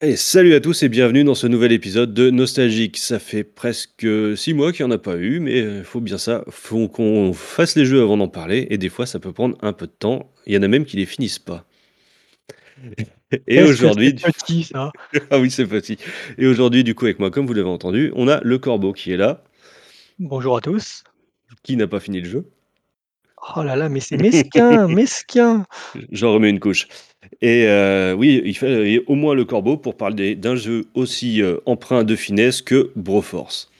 [0.00, 2.98] Et salut à tous et bienvenue dans ce nouvel épisode de Nostalgique.
[2.98, 6.18] Ça fait presque 6 mois qu'il n'y en a pas eu, mais il faut bien
[6.18, 9.58] ça, faut qu'on fasse les jeux avant d'en parler, et des fois ça peut prendre
[9.60, 10.30] un peu de temps.
[10.46, 11.64] Il y en a même qui les finissent pas.
[13.48, 14.32] Et Est-ce que aujourd'hui, c'est du...
[14.32, 14.92] petit ça?
[15.32, 15.98] ah oui c'est petit.
[16.38, 19.10] Et aujourd'hui du coup avec moi, comme vous l'avez entendu, on a le corbeau qui
[19.10, 19.42] est là,
[20.20, 21.02] Bonjour à tous.
[21.64, 22.44] qui n'a pas fini le jeu.
[23.56, 25.64] Oh là là, mais c'est mesquin, mesquin!
[26.12, 26.86] J'en remets une couche.
[27.40, 31.58] Et euh, oui, il fallait au moins le corbeau pour parler d'un jeu aussi euh,
[31.66, 33.70] empreint de finesse que Broforce.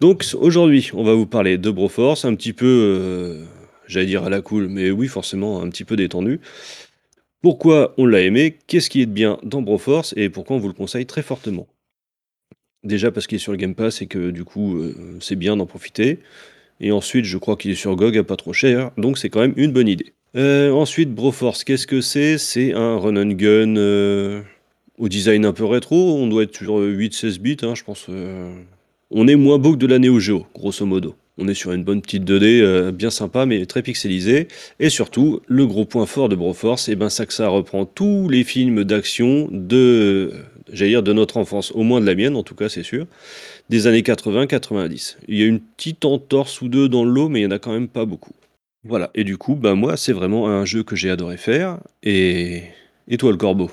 [0.00, 3.44] Donc aujourd'hui, on va vous parler de Broforce, un petit peu, euh,
[3.86, 6.40] j'allais dire à la cool, mais oui, forcément, un petit peu détendu.
[7.42, 10.68] Pourquoi on l'a aimé, qu'est-ce qui est de bien dans Broforce et pourquoi on vous
[10.68, 11.68] le conseille très fortement?
[12.82, 15.54] Déjà parce qu'il est sur le Game Pass et que du coup, euh, c'est bien
[15.54, 16.20] d'en profiter.
[16.80, 19.40] Et ensuite, je crois qu'il est sur GOG à pas trop cher, donc c'est quand
[19.40, 20.14] même une bonne idée.
[20.34, 22.38] Euh, ensuite, Broforce, qu'est-ce que c'est?
[22.38, 24.42] C'est un run and gun
[24.96, 26.16] au design un peu rétro.
[26.16, 28.08] On doit être sur 8-16 bits, hein, je pense.
[29.12, 31.16] On est moins beau que de la Neo Geo, grosso modo.
[31.36, 34.46] On est sur une bonne petite 2D, euh, bien sympa, mais très pixelisée.
[34.78, 38.28] Et surtout, le gros point fort de Broforce, et ben ça que ça reprend tous
[38.28, 40.32] les films d'action de,
[40.70, 43.06] dire de notre enfance, au moins de la mienne, en tout cas, c'est sûr,
[43.68, 45.16] des années 80-90.
[45.26, 47.50] Il y a une petite entorse ou deux dans le lot, mais il y en
[47.50, 48.34] a quand même pas beaucoup.
[48.84, 49.10] Voilà.
[49.16, 51.80] Et du coup, ben moi, c'est vraiment un jeu que j'ai adoré faire.
[52.04, 52.62] Et,
[53.08, 53.72] et toi, le corbeau?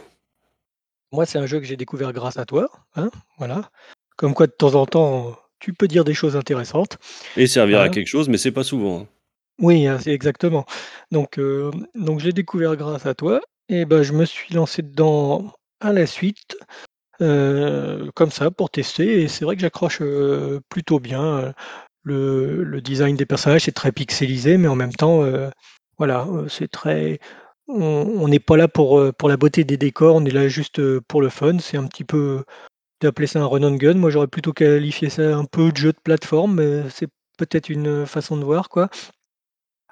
[1.11, 3.69] Moi, c'est un jeu que j'ai découvert grâce à toi, hein, voilà.
[4.17, 6.97] Comme quoi, de temps en temps, tu peux dire des choses intéressantes.
[7.37, 7.89] Et servir à Hein.
[7.89, 9.01] quelque chose, mais c'est pas souvent.
[9.01, 9.07] hein.
[9.59, 10.65] Oui, hein, c'est exactement.
[11.11, 15.51] Donc, heu, donc j'ai découvert grâce à toi et ben, je me suis lancé dedans
[15.79, 16.57] à la suite,
[17.21, 21.53] heu, comme ça pour tester et c'est vrai que j'accroche, heu, plutôt bien,
[22.03, 25.23] le le design des personnages, c'est très pixelisé mais en même temps,
[25.97, 27.19] voilà, c'est très
[27.67, 27.77] on
[28.21, 31.29] on n'est pas là pour, la beauté des décors, on est là juste, pour le
[31.29, 31.59] fun.
[31.59, 32.43] C'est un petit peu
[32.99, 35.77] tu appelé ça un run and gun, moi j'aurais plutôt qualifié ça un peu de
[35.77, 38.89] jeu de plateforme, mais c'est peut-être une, façon de voir quoi.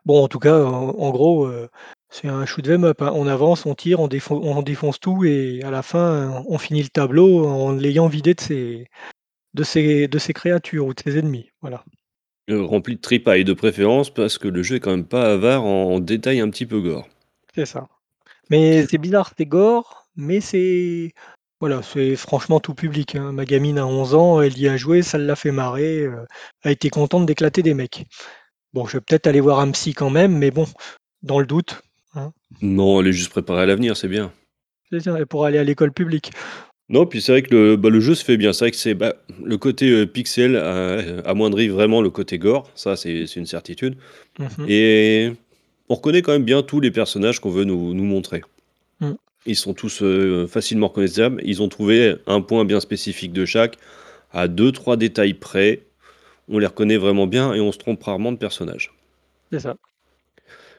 [0.06, 1.70] Bon, en tout cas, en en gros, heu,
[2.10, 3.12] c'est un shoot 'em up, hein.
[3.16, 6.84] On avance, on tire, on défon on défonce tout et à la fin, on finit
[6.84, 8.88] le tableau en l'ayant vidé de ses
[9.56, 11.84] de ses de ses créatures ou de ses ennemis, voilà.
[12.52, 15.66] Euh, rempli de tripailles de préférence, parce que le jeu est quand même pas avare
[15.66, 17.08] en détails un petit peu gore.
[17.56, 17.88] C'est ça.
[18.52, 21.14] Mais c'est bizarre, c'est gore, mais c'est
[21.60, 23.32] voilà, c'est franchement tout public, hein.
[23.32, 26.26] Ma gamine a 11 ans, elle y a joué, ça l'a fait marrer, heu,
[26.64, 28.06] elle était contente d'éclater des mecs.
[28.74, 30.66] Bon, je vais peut-être aller voir un psy quand même, mais bon,
[31.24, 31.82] dans le doute,
[32.14, 32.32] hein.
[32.62, 34.32] Non, elle est juste préparée à l'avenir, c'est bien.
[34.92, 36.32] C'est ça et pour aller à l'école publique.
[36.90, 38.54] Non, puis c'est vrai que le, bah, le jeu se fait bien.
[38.54, 42.69] C'est vrai que c'est bah, le côté euh, pixel euh, amoindrit vraiment le côté gore,
[42.75, 43.98] ça c'est c'est une certitude.
[44.38, 45.31] Mmh Et
[45.90, 48.44] on reconnaît quand même bien tous les personnages qu'on veut nous, nous montrer.
[49.45, 49.50] Mmh.
[49.50, 51.42] Ils sont tous euh, facilement reconnaissables.
[51.45, 53.77] Ils ont trouvé un point bien spécifique de chaque,
[54.31, 55.81] à deux, trois détails près.
[56.50, 58.94] On les reconnaît vraiment bien et on se trompe rarement de personnage.
[59.51, 59.75] C'est ça.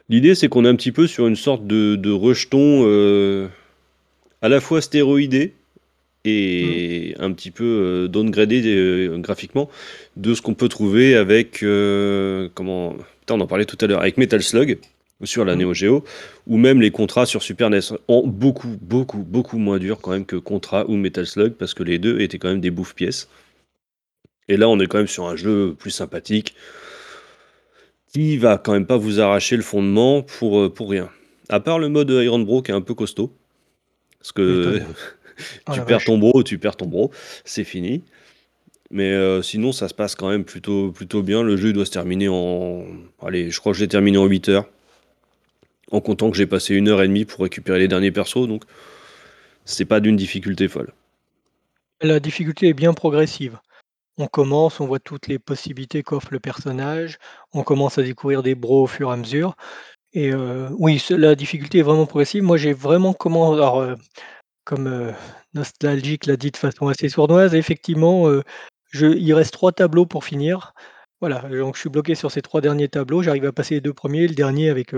[0.08, 3.48] L'idée, c'est qu'on est un petit peu sur une sorte de, de rejeton euh,
[4.40, 5.54] à la fois stéroïdé
[6.24, 9.68] et un petit peu euh, downgradé euh, graphiquement
[10.16, 11.64] de ce qu'on peut trouver avec.
[12.54, 12.94] comment.
[13.20, 14.78] Putain, on en parlait tout à l'heure, avec Metal Slug.
[15.24, 15.58] Sur la Mmh.
[15.58, 16.04] Neo Geo,
[16.46, 20.26] ou même les Contra sur Super NES, en beaucoup, beaucoup, beaucoup moins dur quand même
[20.26, 23.28] que Contra ou Metal Slug, parce que les deux étaient quand même des bouffes-pièces.
[24.48, 26.54] Et là, on est quand même sur un jeu plus sympathique,
[28.12, 31.10] qui va quand même pas vous arracher le fondement pour, euh, pour rien.
[31.48, 33.32] À part le mode Iron Bro qui est un peu costaud,
[34.18, 34.80] parce que.
[35.68, 36.04] Oh tu perds vache.
[36.06, 37.10] ton bro, tu perds ton bro,
[37.44, 38.02] c'est fini.
[38.90, 41.42] Mais euh, sinon, ça se passe quand même plutôt, plutôt bien.
[41.42, 42.84] Le jeu doit se terminer en.
[43.20, 44.68] Allez, je crois que je l'ai terminé en 8 heures.
[45.90, 48.64] En comptant que j'ai passé une heure et demie pour récupérer les derniers persos, donc
[49.64, 50.92] c'est pas d'une difficulté folle.
[52.00, 53.58] La difficulté est bien progressive.
[54.18, 57.18] On commence, on voit toutes les possibilités qu'offre le personnage,
[57.52, 59.56] on commence à découvrir des bros au fur et à mesure
[60.12, 62.42] et heu, oui, la difficulté est vraiment progressive.
[62.42, 63.96] Moi, j'ai vraiment comment alors, heu,
[64.64, 65.12] comme, heu,
[65.54, 68.26] Nostalgique l'a dit de façon assez sournoise, effectivement,
[68.94, 70.72] il reste 3 tableaux pour finir.
[71.20, 73.22] Voilà, donc je suis bloqué sur ces 3 derniers tableaux.
[73.22, 74.94] J'arrive à passer les 2 premiers, le dernier avec,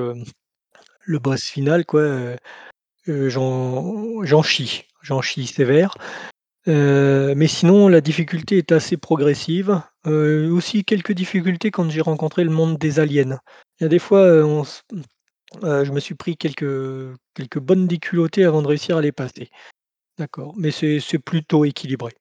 [1.09, 2.37] le boss final quoi, heu
[3.09, 5.97] heu, j'en chie, j'en chie sévère.
[6.69, 9.81] Heu, mais sinon la difficulté est assez progressive.
[10.05, 13.39] Aussi quelques difficultés quand j'ai rencontré le monde des aliens.
[13.81, 14.27] Il y a des fois,
[15.63, 19.51] je me suis pris quelques quelques bonnes déculottées avant de réussir à les passer.
[20.19, 22.13] D'accord, mais c'est plutôt équilibré.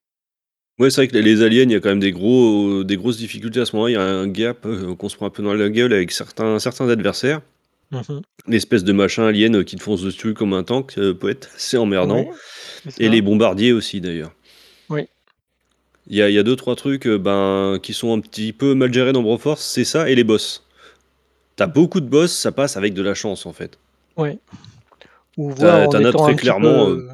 [0.80, 3.18] Ouais, c'est vrai que les aliens, il y a quand même des gros, des grosses
[3.18, 3.92] difficultés à ce moment-là.
[3.92, 6.12] Il y a un gap euh, qu'on se prend un peu dans la gueule avec
[6.12, 7.42] certains, certains adversaires.
[7.92, 8.22] Mmh mh.
[8.48, 11.50] L'espèce de machin alien euh, qui te fonce dessus comme un tank euh, peut être
[11.56, 12.20] assez emmerdant.
[12.24, 12.32] Ouais,
[12.90, 14.32] c'est Et les bombardiers aussi d'ailleurs.
[14.90, 15.08] Oui,
[16.08, 18.54] Il y a, il y a deux, trois trucs euh, ben, qui sont un petit
[18.54, 20.66] peu mal gérés dans Broforce, c'est ça et les boss.
[21.56, 23.80] T'as beaucoup de boss, ça passe avec de la chance en fait.
[24.18, 24.40] ouais.
[25.38, 26.90] Ou T'as en étant très un petit clairement.
[26.90, 27.08] euh,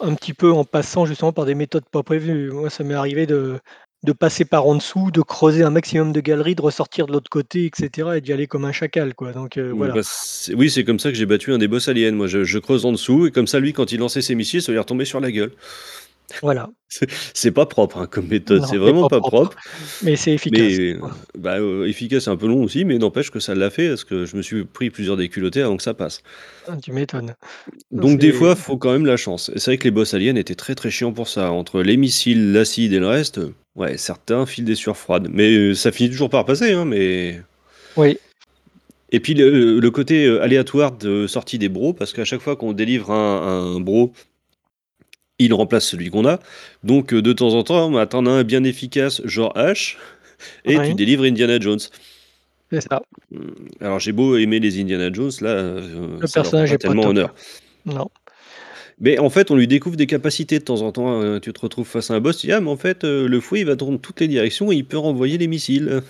[0.00, 2.50] peu, un petit peu en passant justement par des méthodes pas prévues.
[2.52, 3.60] Moi, ça m'est arrivé de
[4.06, 7.30] de passer par en dessous, de creuser un maximum de galeries, de ressortir de l'autre
[7.30, 9.94] côté et cetera et d'y aller comme un chacal quoi, donc Mm, voilà.
[9.94, 10.00] bah,
[10.54, 12.12] oui, c'est comme ça que j'ai battu un des boss aliens.
[12.12, 14.62] Moi, je, je creuse en dessous et comme ça, lui, quand il lançait ses missiles,
[14.62, 15.52] ça lui retombait sur la gueule.
[16.42, 16.70] Voilà.
[17.34, 19.56] C'est pas propre hein, comme méthode, Non, c'est c'est vraiment pas pas propre, propre.
[20.00, 20.80] mais c'est efficace.
[20.80, 20.96] Mais
[21.38, 24.24] bah, euh, efficace, un peu long aussi, mais n'empêche que ça l'a fait parce que
[24.26, 26.22] je me suis pris plusieurs déculottés avant que ça passe.
[26.66, 27.34] Ah, tu m'étonnes.
[27.90, 29.50] Donc des C'est fois, faut quand même la chance.
[29.54, 31.52] Et c'est vrai que les boss aliens étaient très très chiants pour ça.
[31.52, 35.28] Entre les missiles, l'acide et le reste, euh, ouais, certains filent des sueurs froides.
[35.30, 37.40] Mais euh, ça finit toujours par passer, hein, mais
[37.96, 38.18] oui,
[39.10, 42.56] Et puis le, le côté euh, aléatoire de sortie des bros, parce qu'à chaque fois
[42.56, 44.12] qu'on délivre un, un bro,
[45.38, 46.40] il remplace celui qu'on a.
[46.84, 49.96] Donc euh, de temps en temps, bah, t'en as un bien efficace, genre H,
[50.64, 51.80] et tu délivres Indiana Jones.
[52.70, 53.00] c'est ça.
[53.34, 57.06] Hum, Alors j'ai beau aimer les Indiana Jones, là, euh, Le ça personnage est tellement
[57.08, 57.34] honneur.
[57.84, 58.10] Non.
[58.98, 61.20] Mais en fait, on lui découvre des capacités de temps en temps.
[61.22, 63.28] euh, tu te retrouves face à un boss, tu dis, ah, mais en fait, euh,
[63.28, 66.02] le fouet, il va dans toutes les directions et il peut renvoyer les missiles.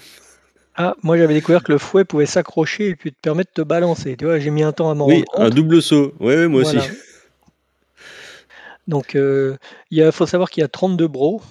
[0.75, 3.67] Ah, moi j'avais découvert que le fouet pouvait s'accrocher et puis te permettre de te
[3.67, 4.39] balancer, tu vois?
[4.39, 5.55] J'ai mis un temps à m'en Oui, rendre un compte.
[5.55, 6.15] double saut.
[6.21, 6.77] Ouais, ouais, moi aussi.
[8.87, 9.57] Donc heu,
[9.91, 11.43] il y a faut savoir qu'il y a 32 bros,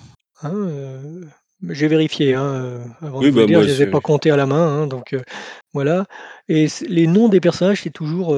[0.42, 1.28] hein, heu,
[1.70, 4.00] j'ai vérifié, hein, heu, avant de Oui, vous bah dire, moi je les ai pas
[4.02, 5.16] comptés à la main, hein, donc
[5.74, 6.06] voilà.
[6.50, 8.36] Et c les noms des personnages, c'est toujours,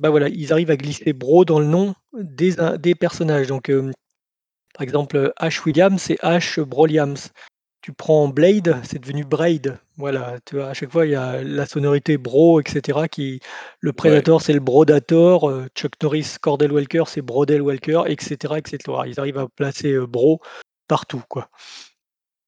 [0.00, 3.70] bah, voilà, ils arrivent à glisser bro dans le nom des personnages, donc
[4.74, 7.16] par exemple, Ash Williams, c'est Ash Broliams.
[7.90, 9.76] Tu prends Blade, c'est devenu Braid.
[9.96, 10.68] Voilà, tu vois?
[10.68, 13.40] À chaque fois, il y a la sonorité bro et cetera qui
[13.80, 13.94] le Ouais.
[13.96, 18.62] Predator, c'est le Brodator, heu, Chuck Norris, Cordell Walker, c'est Brodell Walker et cetera et
[18.64, 19.08] cetera.
[19.08, 20.40] Ils arrivent à placer, heu, bro
[20.86, 21.50] partout, quoi.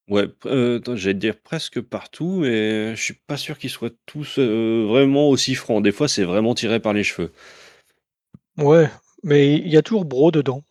[0.09, 5.27] Ouais, attends, j'allais dire presque partout, mais je suis pas sûr qu'ils soient tous, vraiment
[5.29, 5.83] aussi francs.
[5.83, 7.31] Des fois, c'est vraiment tiré par les cheveux.
[8.57, 8.89] Ouais,
[9.23, 10.61] mais il y a toujours bro dedans.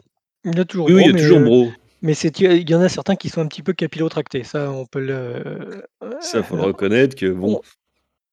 [0.44, 1.81] Il y a toujours Oui, oui, il bro, y a mais toujours heu, Bro.
[2.02, 4.44] Mais c'est il y en a certains qui sont un petit peu capillotractés.
[4.44, 5.86] Ça, on peut le
[6.20, 7.60] Ça, faut le reconnaître que bon, on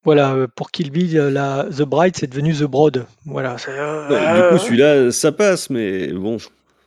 [0.04, 3.06] voilà, heu, pour Kill Bill, la The Bride, c'est devenu The Broad.
[3.26, 6.38] Voilà, ouais, du coup, celui-là, ça passe, mais bon,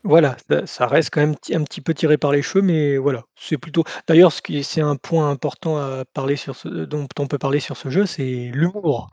[0.03, 3.23] Voilà, ça ça reste quand même un petit peu tiré par les cheveux, mais voilà,
[3.37, 7.27] c'est plutôt d'ailleurs ce qui c'est un point important à parler sur ce dont on
[7.27, 9.09] peut parler sur ce jeu, c'est l'humour.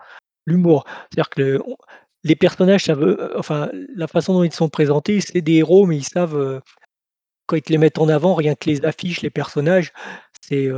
[0.46, 0.86] L'humour.
[1.12, 1.76] C'est-à-dire que le on
[2.24, 5.98] les personnages savent, heu, enfin, la façon dont ils sont présentés, c'est des héros, mais
[5.98, 6.62] ils savent,
[7.50, 9.92] quand ils te les mettent en avant, rien que les affiches, les personnages,
[10.42, 10.70] c'est,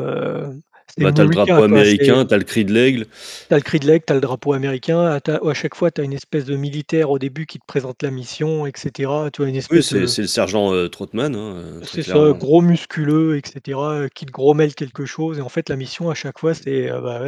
[0.88, 3.06] c'est bah, tu as le drapeau quoi, américain, tu as le cri de l'aigle.
[3.50, 6.14] tu le cri de l'aigle, tu le drapeau américain, à chaque fois tu as une
[6.14, 9.30] espèce de militaire au début qui te présente la mission et cetera.
[9.32, 9.50] Tu vois?
[9.50, 13.42] Une Oui, c'est de le sergent, heu, Trautmann, hein, très C'est ça, gros musculeux et
[13.46, 16.54] cetera, heu, qui te grommelle quelque chose et en fait la mission à chaque fois
[16.54, 17.20] c'est, heu, bah,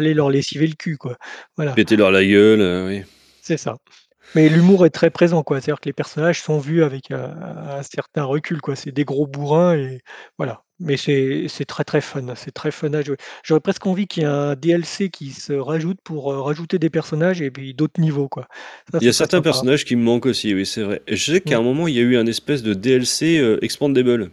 [0.00, 1.16] leur lessiver le cul quoi.
[1.56, 3.02] Voilà, Péter leur la gueule, heu, oui.
[3.42, 3.76] c'est ça.
[4.34, 5.60] Mais l'humour est très présent, quoi.
[5.60, 8.74] C'est-à-dire que les personnages sont vus avec, heu, un certain recul, quoi.
[8.76, 10.00] C'est des gros bourrins et
[10.38, 10.62] voilà.
[10.80, 13.16] Mais c'est c'est très, très fun, c'est très fun à jouer.
[13.44, 16.90] J'aurais presque envie qu'il y ait un DLC qui se rajoute pour, heu, rajouter des
[16.90, 18.48] personnages et puis d'autres niveaux, quoi.
[18.92, 19.42] Ça, Il y a certains sympa.
[19.42, 21.02] personnages qui me manquent aussi, oui, c'est vrai.
[21.08, 21.58] Je sais qu'à Mmh.
[21.58, 24.30] un moment, il y a eu un espèce de DLC, heu, Expandable,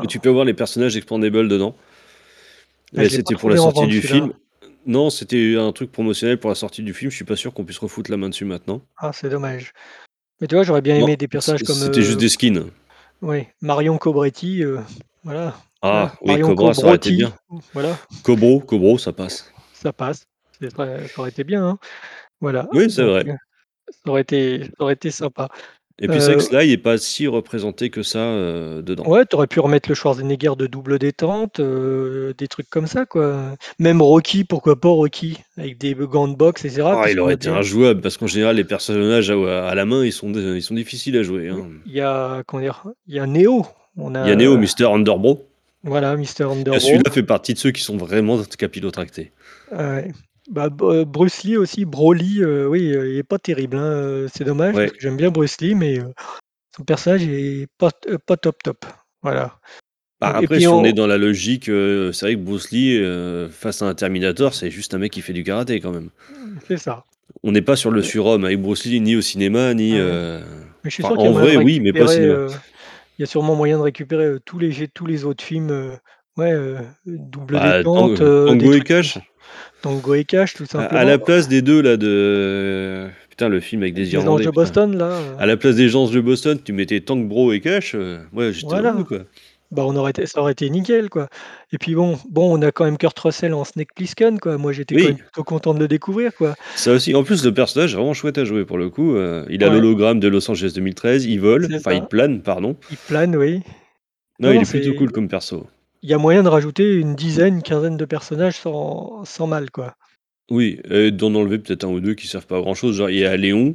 [0.00, 0.06] où Ah!
[0.06, 1.74] tu peux avoir les personnages Expandables dedans.
[2.96, 4.32] Ah, c'était pour la sortie du film.
[4.86, 7.64] Non, c'était un truc promotionnel pour la sortie du film, je suis pas sûr qu'on
[7.64, 8.82] puisse refoutre la main dessus maintenant.
[8.96, 9.72] Ah, c'est dommage.
[10.40, 12.70] Mais tu vois, j'aurais bien aimé des c personnages comme, c'était juste heu, des skins.
[13.22, 14.80] ouais, Marion Cobretti, heu,
[15.24, 17.34] voilà, Ah oui, Marion Cobra, ça aurait été Cobrotti, bien.
[17.72, 19.52] voilà, Cobro, Cobro, ça passe.
[19.72, 20.26] ça passe.
[20.60, 21.78] C'est très ça aurait été bien, hein.
[22.40, 23.24] Voilà, Oui, c'est donc vrai.
[23.26, 23.36] heu,
[23.90, 25.48] ça aurait été ça aurait été sympa.
[26.00, 29.06] Et puis c'est vrai que Heu, Sly est pas si représenté que ça, heu, dedans.
[29.06, 33.06] ouais, tu aurais pu remettre le Schwarzenegger de Double Détente, heu, des trucs comme ça,
[33.06, 33.54] quoi.
[33.78, 35.38] Même Rocky, pourquoi pas Rocky?
[35.56, 38.56] Avec des gants de boxe et cetera, Ah, il aurait été injouable parce qu'en général,
[38.56, 41.64] les personnages à à la main, ils sont ils sont difficiles à jouer, hein.
[41.86, 42.82] il y a comment dire?
[43.06, 43.64] Il y a Neo,
[43.96, 45.46] on Il y a Neo, Mister Underbro.
[45.84, 46.80] voilà, Mister Et Underbro.
[46.80, 49.30] celui-là fait partie de ceux qui sont vraiment capillotractés.
[49.70, 50.10] Ouais.
[50.50, 53.82] Bah, B heu, Bruce Lee aussi, Broly, heu, oui, heu, il est pas terrible, hein,
[54.02, 54.92] heu, c'est dommage parce Ouais.
[54.92, 56.12] que j'aime bien Bruce Lee, mais heu,
[56.76, 58.86] son personnage est pas t pas top, top.
[59.22, 59.60] Voilà.
[60.20, 62.40] Bah, Donc et après, puis si on est dans la logique, heu, c'est vrai que
[62.40, 65.80] Bruce Lee, heu, face à un Terminator, c'est juste un mec qui fait du karaté
[65.80, 66.10] quand même.
[66.28, 67.04] mmh, c'est ça.
[67.44, 69.98] On n'est pas sur le surhomme avec Bruce Lee, ni au cinéma, ni, ouais.
[69.98, 70.40] heu
[70.84, 72.08] Mais je suis enfin, sûr qu'il y a en de vrai, oui, mais pas au
[72.08, 72.40] récupérer, cinéma.
[72.46, 72.56] heu,
[73.18, 75.98] il y a sûrement moyen de récupérer, heu, tous les tous les autres films, heu,
[76.38, 79.22] ouais, heu, Double Bah, Détente, Tango heu, des Tango et trucs comme Cash, ça.
[79.84, 81.02] Tango et Cash, tout à à simplement.
[81.04, 84.60] la place des 2 là de putain, le film avec des Anges Irlandais, de putain.
[84.62, 87.94] Boston là, À la place des gens de Boston, tu mettais Tank Bro et Cash,
[87.94, 89.04] heu, moi j'étais heureux, voilà.
[89.06, 89.18] quoi.
[89.70, 91.28] Bah, on aurait été ça aurait été nickel, quoi.
[91.72, 94.56] Et puis bon bon, on a quand même Kurt Russell en Snake Plissken, quoi.
[94.56, 96.54] Moi, j'étais Oui, plutôt content de le découvrir, quoi.
[96.76, 97.12] ça aussi.
[97.14, 99.68] En plus, le personnage est vraiment chouette à jouer pour le coup, heu, il a
[99.68, 102.76] Ouais, l'hologramme de Los Angeles 2013, il vole, enfin il plane, pardon.
[102.90, 103.62] Il plane, oui.
[104.38, 105.66] Non, Non, il est plutôt cool comme perso.
[106.04, 109.70] Il y a moyen de rajouter une dizaine, une quinzaine de personnages sans sans mal,
[109.70, 109.94] quoi.
[110.50, 113.08] Oui, et d'en enlever peut-être un ou 2 qui servent pas à grand chose, genre
[113.08, 113.74] il y a Léon,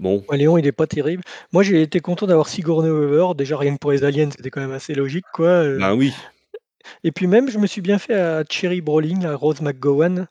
[0.00, 1.22] bon, Ouais, Léon, il est pas terrible.
[1.52, 3.34] Moi, j'ai été content d'avoir Sigourney Weaver.
[3.36, 5.78] Déjà, rien que pour les aliens, c'était quand même assez logique, quoi, heu.
[5.78, 6.12] ben oui.
[7.04, 10.26] Et puis même, je me suis bien fait à Cherry Brolin, à Rose McGowan.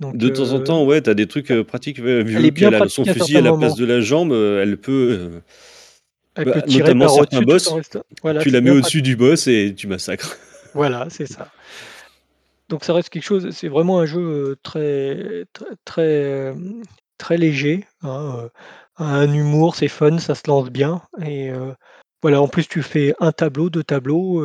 [0.00, 2.26] Donc De temps en heu, temps, ouais, tu as des trucs, heu, pratiques, ouais, elle
[2.26, 3.76] est vu bien qu'elle a son à fusil certains à la place moments.
[3.76, 5.42] de la jambe, elle peut, heu,
[6.36, 8.54] Elle peut bah, tirer notamment par certains au-dessus tout en boss, restant voilà, tu c'est
[8.54, 10.38] la mets bien au-dessus du boss et tu massacres.
[10.74, 11.48] Voilà, c'est ça.
[12.68, 16.12] Donc ça reste quelque chose c'est vraiment un jeu, heu, très très très,
[16.50, 16.82] hem,
[17.16, 18.50] très léger, hein, heu,
[18.98, 21.50] un humour, c'est fun, ça se lance bien et
[22.20, 24.42] voilà, en plus tu fais un tableau, 2 tableaux,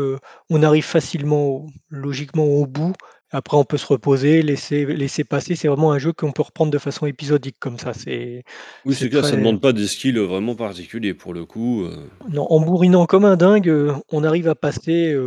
[0.49, 2.93] on arrive facilement logiquement au bout.
[3.31, 5.55] Après on peut se reposer, laisser laisser passer.
[5.55, 7.93] C'est vraiment un jeu qu'on peut reprendre de façon épisodique comme ça.
[7.93, 8.43] C'est
[8.85, 11.87] Oui, c'est clair, ça très demande pas des skills, vraiment particuliers pour le coup,
[12.29, 13.73] non, en bourrinant comme un dingue,
[14.11, 15.17] on arrive à passer,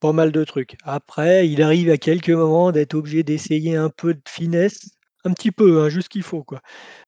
[0.00, 0.76] pas mal de trucs.
[0.84, 4.90] Après, il arrive à quelques moments d'être obligé d'essayer un peu de finesse,
[5.24, 6.60] un petit peu, hein, juste ce qu'il faut, quoi.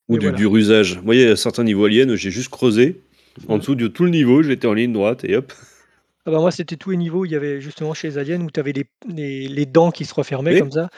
[0.09, 0.33] Ou Mais du voilà.
[0.33, 1.01] du rusage.
[1.03, 3.01] Moi, il y a certains niveaux aliens, j'ai juste creusé
[3.49, 5.53] en dessous de tout le niveau, j'étais en ligne droite et hop.
[6.27, 7.25] Ah bah, moi, c'était tous les niveaux.
[7.25, 10.05] Il y avait justement chez les aliens où tu avais les les les dents qui
[10.05, 10.89] se refermaient comme ça.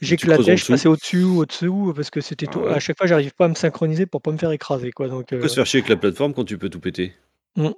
[0.00, 2.80] J'éclatais, je passais au-dessus, au-dessous, parce que c'était Ah tout à ouais.
[2.80, 5.48] chaque fois, j'arrive pas à me synchroniser pour pas me faire écraser, quoi, donc Pourquoi
[5.50, 7.12] se faire chier avec la plateforme quand tu peux tout péter?
[7.56, 7.72] mmh,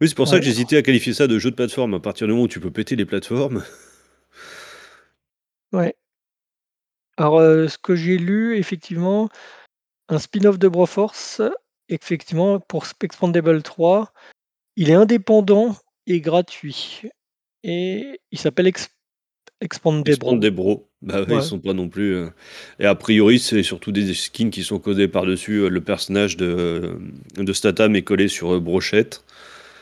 [0.00, 1.94] Oui, c'est pour ça ouais, que j'hésitais à qualifier ça de jeu de plateforme.
[1.94, 3.64] À partir du moment où tu peux péter les plateformes,
[5.72, 5.94] ouais.
[7.18, 9.28] Alors, heu, ce que j'ai lu, effectivement,
[10.08, 11.40] un spin-off de Broforce,
[11.88, 14.12] effectivement, pour Sp Expandable 3
[14.76, 15.76] Il est indépendant
[16.06, 17.02] et gratuit
[17.64, 18.90] et il s'appelle Ex
[19.60, 20.60] Expand Expandable.
[21.02, 22.30] Bah ouais, ils Ouais, sont pas non plus, heu
[22.80, 26.98] et a priori, c'est surtout des skins qui sont codés par-dessus, heu, le personnage de,
[27.36, 29.22] de Statham est collé sur, heu, brochette.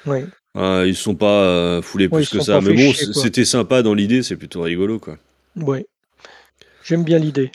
[0.07, 2.55] Ouais, Heu, ils sont pas, heu, foulés ouais, ils plus se que sont ça.
[2.59, 3.23] pas Mais fait bon, chier, c quoi.
[3.23, 5.19] c'était sympa dans l'idée, c'est plutôt rigolo, quoi.
[5.57, 5.85] Ouais,
[6.85, 7.53] j'aime bien l'idée.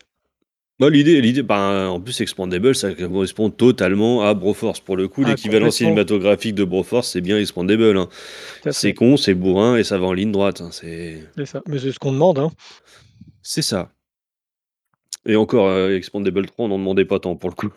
[0.79, 4.79] Bah, l'idée l'idée ben, en plus Expandable, ça correspond totalement à Broforce.
[4.79, 8.08] Pour le coup, Ah l'équivalent complètement, cinématographique de Broforce, c'est bien Expandable, hein.
[8.51, 11.24] tout à C'est fait, con, c'est bourrin et ça va en ligne droite, hein, c'est
[11.36, 11.62] c'est ça.
[11.68, 12.51] Mais c'est ce qu'on demande, hein.
[13.41, 13.91] c'est ça
[15.25, 17.72] et encore, Expandable 3, on n'en demandait pas tant pour le coup.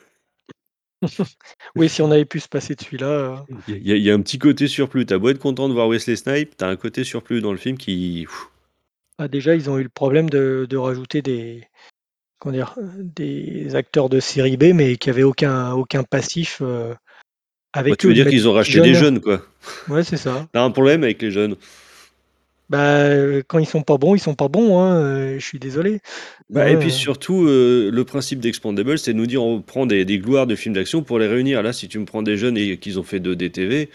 [1.76, 4.20] Oui, si on avait pu se passer de celui-là, heu, Il y a y un
[4.20, 5.06] petit côté surplus.
[5.06, 7.52] Tu as beau être content de voir Wesley Snipes, tu as un côté surplus dans
[7.52, 8.26] le film qui
[9.18, 11.68] ah déjà, ils ont eu le problème de de rajouter des
[12.38, 12.74] comment dire?
[12.98, 16.96] Des acteurs de série B, mais qui avaient aucun aucun passif, heu, bah,
[17.72, 19.20] avec tu eux, veux dire qu'ils ont racheté des jeunes.
[19.20, 19.42] quoi.
[19.88, 20.46] Ouais, c'est ça.
[20.52, 21.56] Tu as un problème avec les jeunes.
[22.68, 25.00] Bah, heu, quand ils sont pas bons, ils sont pas bons, hein,
[25.34, 26.00] heu, je suis désolé.
[26.50, 29.86] Bah et puis heu surtout, heu, le principe d'Expendables, c'est de nous dire: «On prend
[29.86, 31.62] des des gloires de films d'action pour les réunir».
[31.62, 33.88] Là, si tu me prends des jeunes et qu'ils ont fait de des TV,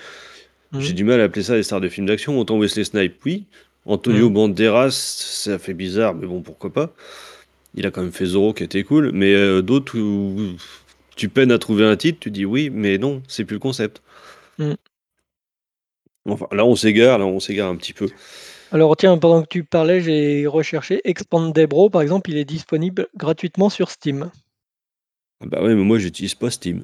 [0.80, 2.40] j'ai mmh, du mal à appeler ça des stars de films d'action.
[2.40, 3.46] Autant Wesley Snipes, oui.
[3.86, 4.34] Antonio mmh.
[4.34, 6.94] Banderas, ça fait bizarre, mais bon, pourquoi pas.
[7.76, 10.54] Il a quand même fait Zorro qui était cool, mais heu, d'autres où
[11.16, 14.02] tu peines à trouver un titre, tu dis: «Oui», mais non, c'est plus le concept.
[14.60, 14.74] Mmh.
[16.26, 18.10] Enfin, là, on s'égare, là, on s'égare un petit peu.
[18.72, 23.70] Alors tiens, pendant que tu parlais, j'ai recherché Expandebro, par exemple, il est disponible gratuitement
[23.70, 24.32] sur Steam.
[25.42, 26.84] Ah bah, ouais, mais moi, j'utilise pas Steam.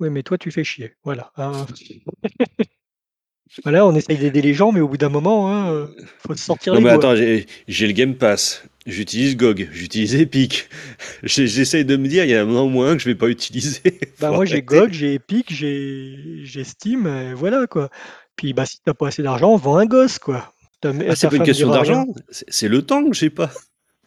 [0.00, 1.66] Oui, mais toi, tu fais chier, voilà, hein.
[3.64, 6.74] Voilà, on essaye d'aider les gens, mais au bout d'un moment, hein, faut se sortir
[6.74, 7.10] Non, les mais doigts.
[7.10, 10.68] attends, j'ai j'ai le Game Pass, j'utilise GOG, j'utilise Epic.
[11.22, 13.14] J'ai j'essaye de me dire, il y en a au moins un que je vais
[13.14, 13.80] pas utiliser.
[14.18, 14.62] Bah, Faut moi, j'ai arrêter.
[14.62, 17.90] GOG, j'ai Epic, j'ai j'ai Steam, et voilà, quoi.
[18.36, 20.54] Puis, bah, si tu as pas assez d'argent, vends un gosse, quoi.
[20.84, 23.50] Ah, c'est pas une question d'argent, c'est le temps que j'ai pas.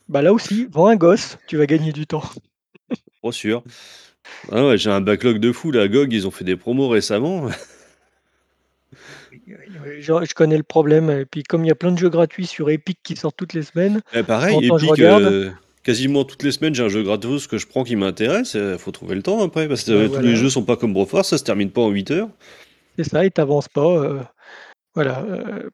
[0.08, 2.24] Bah, là aussi, vends un gosse, tu vas gagner du temps.
[3.22, 3.64] Trop sûr.
[4.52, 7.50] Ah ouais, j'ai un backlog de fou là, GOG, ils ont fait des promos récemment.
[9.32, 12.46] Je je connais le problème et puis comme il y a plein de jeux gratuits
[12.48, 15.26] sur Epic qui sortent toutes les semaines, en pareil, je Epic, regarde.
[15.26, 15.52] heu,
[15.84, 18.92] quasiment toutes les semaines, j'ai un jeu gratos que je prends qui m'intéresse, heu, faut
[18.92, 21.30] trouver le temps après parce que Bah, euh, tous les jeux sont pas comme Broforce,
[21.30, 22.30] ça se termine pas en 8 heures.
[22.98, 24.22] c'est ça et tu avances pas, heu,
[24.96, 25.72] voilà, heu,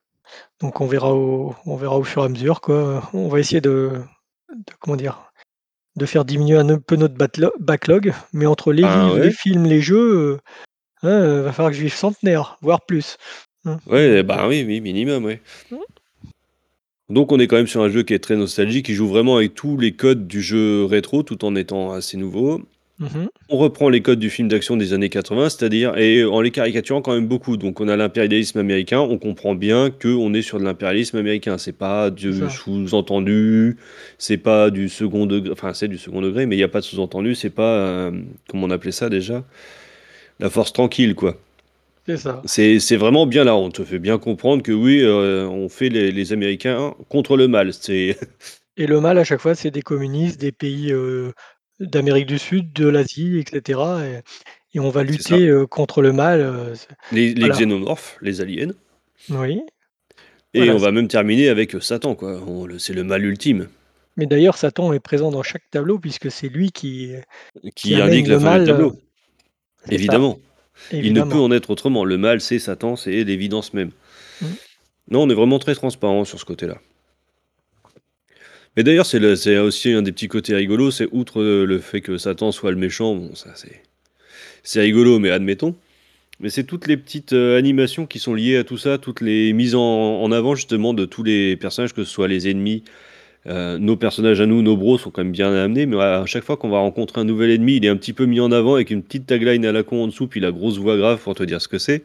[0.62, 3.10] donc on verra au on verra au fur et à mesure, quoi.
[3.14, 3.92] On va essayer de
[4.50, 5.32] de comment dire?
[5.98, 7.16] De faire diminuer un peu notre
[7.60, 10.40] backlog, mais entre les Ben livres, les films, les jeux, heu,
[11.04, 13.18] hein, heu, va falloir que je vive centenaire, voire plus.
[13.66, 15.36] Mmh, ouais, bah oui, oui, minimum,
[15.70, 15.76] mmh,
[17.10, 19.36] Donc on est quand même sur un jeu qui est très nostalgique, qui joue vraiment
[19.36, 22.62] avec tous les codes du jeu rétro tout en étant assez nouveau.
[23.02, 26.40] Mmh mh, On reprend les codes du film d'action des années 80, c'est-à-dire et en
[26.40, 27.58] les caricaturant quand même beaucoup.
[27.58, 31.58] Donc on a l'impérialisme américain, on comprend bien qu'on est sur de l'impérialisme américain.
[31.58, 33.78] C'est pas du ça, sous-entendu,
[34.18, 36.80] c'est pas du second degré, enfin c'est du second degré, mais il n'y a pas
[36.80, 38.12] de sous-entendu, c'est pas, euh,
[38.48, 39.44] comment on appelait ça déjà?
[40.40, 41.38] La force tranquille, quoi.
[42.08, 45.48] c'est ça C'est c'est vraiment bien là, on te fait bien comprendre que oui, euh,
[45.48, 47.74] on fait les, les Américains contre le mal.
[47.74, 48.18] C'est
[48.78, 51.34] et le mal à chaque fois, c'est des communistes, des pays, heu,
[51.82, 54.22] d'Amérique du Sud, de l'Asie et cetera et
[54.74, 57.56] et on va lutter, heu, contre le mal, c'est Les, les voilà.
[57.56, 58.72] xénomorphes, les aliens.
[59.30, 59.62] Oui,
[60.54, 62.42] Et voilà, on va même terminer avec Satan, quoi.
[62.78, 63.70] C'est le mal ultime.
[64.18, 67.14] mais d'ailleurs Satan est présent dans chaque tableau puisque c'est lui qui
[67.76, 68.96] qui indique la le fin du tableau,
[69.90, 70.40] évidemment.
[70.92, 72.06] Il ne peut en être autrement.
[72.06, 73.92] Le mal, c'est Satan, c'est l'évidence même.
[74.42, 74.48] Mmh.
[75.10, 76.82] Non, on est vraiment très transparent sur ce côté-là.
[78.78, 82.52] Mais d'ailleurs, c'est aussi un des petits côtés rigolos, c'est outre le fait que Satan
[82.52, 83.84] soit le méchant, bon, ça c'est
[84.64, 85.76] c'est rigolo, mais admettons.
[86.40, 89.54] Mais c'est toutes les petites euh, animations qui sont liées à tout ça, toutes les
[89.54, 92.84] mises en, en avant justement de tous les personnages, que ce soit les ennemis,
[93.48, 96.44] euh, nos personnages à nous, nos bros sont quand même bien amenés, mais à chaque
[96.44, 98.76] fois qu'on va rencontrer un nouvel ennemi, il est un petit peu mis en avant
[98.76, 101.36] avec une petite tagline à la con en dessous, puis la grosse voix grave pour
[101.36, 102.04] te dire ce que c'est.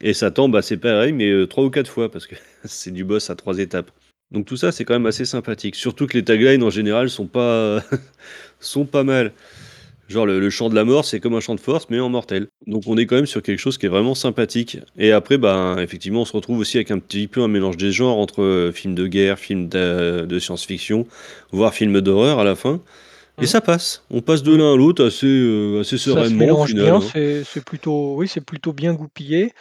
[0.00, 3.04] Et Satan, bah, c'est pareil, mais euh, trois ou quatre fois, parce que c'est du
[3.04, 3.90] boss à trois étapes.
[4.32, 5.76] Donc tout ça, c'est quand même assez sympathique.
[5.76, 7.82] Surtout que les taglines, en général, sont pas,
[8.60, 9.32] sont pas mal.
[10.08, 12.08] Genre, le, le chant de la mort, c'est comme un chant de force, mais en
[12.10, 12.48] mortel.
[12.66, 14.78] Donc on est quand même sur quelque chose qui est vraiment sympathique.
[14.98, 17.92] Et après, bah, effectivement, on se retrouve aussi avec un petit peu un mélange des
[17.92, 21.06] genres entre euh, films de guerre, films de, de science-fiction,
[21.52, 22.80] voire films d'horreur à la fin.
[23.40, 23.46] Et Mmh.
[23.46, 24.04] ça passe.
[24.10, 27.44] On passe de l'un à l'autre assez, euh, assez se sereinement bien, hein.
[27.44, 29.52] c'est plutôt oui, c'est plutôt bien goupillé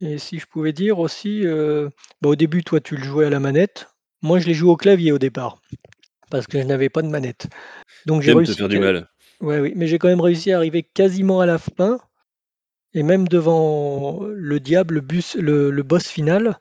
[0.00, 3.30] et si je pouvais dire aussi, heu, bah, au début, toi, tu le jouais à
[3.30, 3.86] la manette.
[4.22, 5.60] Moi, je l'ai joué au clavier au départ,
[6.30, 7.48] parce que je n'avais pas de manette.
[8.06, 9.08] Donc j'ai T'aimes te réussi faire du que mal.
[9.40, 11.98] ouais, oui, mais j'ai quand même réussi à arriver quasiment à la fin
[12.94, 16.58] et même devant le diable, le bus le le boss final,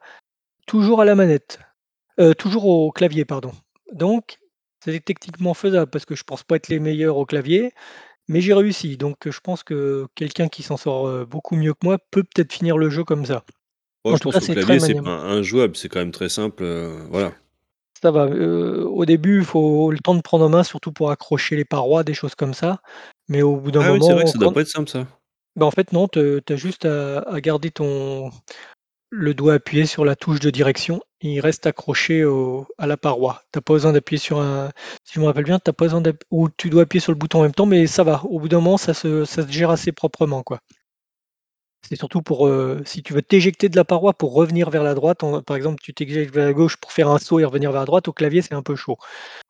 [0.68, 1.60] toujours à la manette,
[2.20, 3.52] heu, toujours au clavier, pardon.
[3.94, 4.40] Donc
[4.84, 7.74] c'est techniquement faisable parce que je pense pas être les meilleurs au clavier,
[8.30, 11.86] Mais j'ai réussi, donc je pense que quelqu'un qui s'en sort, heu, beaucoup mieux que
[11.86, 13.46] moi peut peut-être finir le jeu comme ça.
[14.06, 16.12] Moi, En je tout pense cas, c'est très clavier, c'est pas injouable, c'est quand même
[16.12, 16.64] très simple.
[16.64, 17.34] euh, voilà.
[18.02, 21.12] Ça va, heu, au début, il faut le temps de prendre en main, surtout pour
[21.12, 22.82] accrocher les parois, des choses comme ça.
[23.30, 24.68] Mais au bout d'un Ah oui, c'est vrai que moment, ça doit quand pas être
[24.68, 25.08] simple ça.
[25.56, 28.30] bah, en fait non, te tu as juste à à garder ton
[29.12, 32.98] le doigt appuyé sur la touche de direction, et il reste accroché au à la
[32.98, 33.42] paroi.
[33.54, 34.72] Tu as pas besoin d'appuyer sur un
[35.06, 37.12] si je me rappelle bien, tu as pas besoin d'app ou tu dois appuyer sur
[37.14, 38.24] le bouton en même temps, mais ça va.
[38.26, 40.60] Au bout d'un moment, ça se ça se gère assez proprement, quoi.
[41.88, 44.96] C'est surtout pour, heu, si tu veux t'éjecter de la paroi pour revenir vers la
[44.96, 47.72] droite, en par exemple, tu t'éjectes vers la gauche pour faire un saut et revenir
[47.72, 48.98] vers la droite, au clavier, c'est un peu chaud.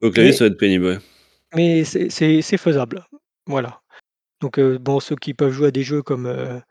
[0.02, 0.98] Au clavier, Mais ça va être pénible, ouais.
[1.56, 3.06] mais c'est c'est c'est faisable.
[3.48, 3.80] Voilà.
[4.42, 6.62] Donc heu, bon, ceux qui peuvent jouer à des jeux comme, heu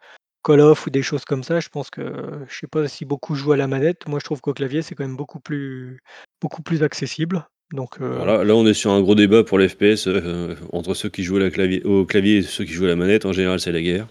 [0.44, 2.02] Call of ou des choses comme ça, je pense que
[2.48, 4.06] je sais pas si beaucoup jouent à la manette.
[4.06, 6.00] Moi, je trouve qu'au clavier, c'est quand même beaucoup plus
[6.42, 7.46] beaucoup plus accessible.
[7.72, 10.94] Donc Alors là là, on est sur un gros débat pour les FPS, heu, entre
[10.94, 13.24] ceux qui jouent à la clavier au clavier et ceux qui jouent à la manette.
[13.24, 14.06] En général, c'est la guerre.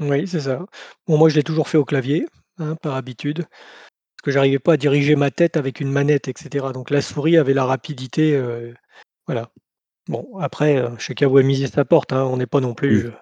[0.00, 0.66] Oui, c'est ça.
[1.06, 2.26] Bon, moi, je l'ai toujours fait au clavier,
[2.58, 3.38] hein, par habitude,
[3.98, 6.72] parce que j'arrivais pas à diriger ma tête avec une manette et cetera.
[6.72, 8.74] Donc la souris avait la rapidité, heu,
[9.26, 9.50] voilà.
[10.08, 12.24] Bon, après, heu, chacun voit midi sa porte, hein.
[12.24, 13.14] On n'est pas non plus, heu,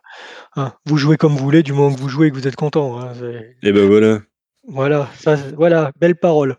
[0.57, 2.57] hein, vous jouez comme vous voulez, du moment que vous jouez et que vous êtes
[2.57, 4.23] content, hein, c'est Et bah, voilà.
[4.69, 6.57] voilà, ça c voilà, belle parole.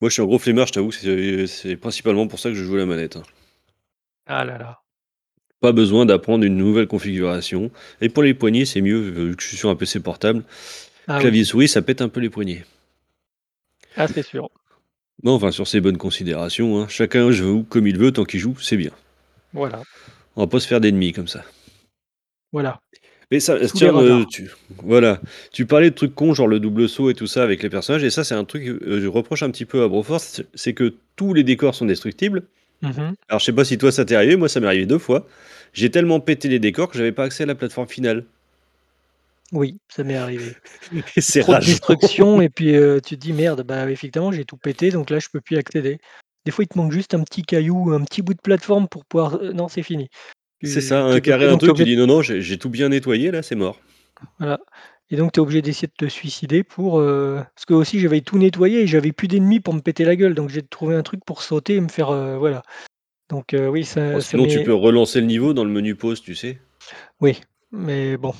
[0.00, 2.64] Moi, je suis un gros flemmard, je t'avoue c'est c'est principalement pour ça que je
[2.64, 3.22] joue à la manette, hein.
[4.26, 4.78] Ah là là.
[5.60, 9.48] Pas besoin d'apprendre une nouvelle configuration et pour les poignets, c'est mieux, vu que je
[9.48, 10.44] suis sur un PC portable.
[11.08, 11.20] Ah oui.
[11.22, 12.64] Clavier souris, ça pète un peu les poignets.
[13.96, 14.50] Ah, c'est sûr.
[15.24, 18.56] Non, enfin, sur ces bonnes considérations, hein, chacun joue comme il veut, tant qu'il joue,
[18.60, 18.92] c'est bien.
[19.52, 19.82] Voilà,
[20.36, 21.44] On va pas se faire d'ennemis comme ça.
[22.52, 22.80] voilà.
[23.30, 24.26] Mais ça tiens, radars.
[24.26, 24.50] tu
[24.82, 25.20] voilà,
[25.52, 28.02] tu parlais de trucs cons, genre le double saut et tout ça avec les personnages
[28.02, 30.94] et ça, c'est un truc, heu, je reproche un petit peu à Broforce, c'est que
[31.14, 32.44] tous les décors sont destructibles.
[32.82, 33.14] Mmh mh.
[33.28, 35.26] Alors je sais pas si toi ça t'est arrivé, moi ça m'est arrivé 2 fois.
[35.72, 38.24] J'ai tellement pété les décors que j'avais pas accès à la plateforme finale
[39.52, 40.58] Oui, ça m'est arrivé.
[41.16, 41.64] c'est Trop de rageant.
[41.64, 45.18] destruction et puis, heu, tu te dis: «Merde, bah, effectivement, j'ai tout pété, donc là,
[45.18, 45.98] je peux plus accéder».
[46.44, 49.04] Des fois, il te manque juste un petit caillou, un petit bout de plateforme pour
[49.06, 50.08] pouvoir heu, non, c'est fini.
[50.64, 52.58] C'est ça, tu un carré, un donc truc, tu obligé dis: «Non, non, j'ai j'ai
[52.58, 53.80] tout bien nettoyé là, c'est mort».
[54.38, 54.58] voilà
[55.10, 58.20] et donc tu es obligé d'essayer de te suicider pour, heu parce que aussi j'avais
[58.20, 61.02] tout nettoyé et j'avais plus d'ennemis pour me péter la gueule, donc j'ai trouvé un
[61.02, 62.62] truc pour sauter et me faire, heu, voilà.
[63.30, 65.94] Donc heu, oui, Bon ça sinon tu m'est peux relancer le niveau dans le menu
[65.94, 66.58] pause, tu sais?
[67.20, 67.40] oui,
[67.72, 68.32] mais bon,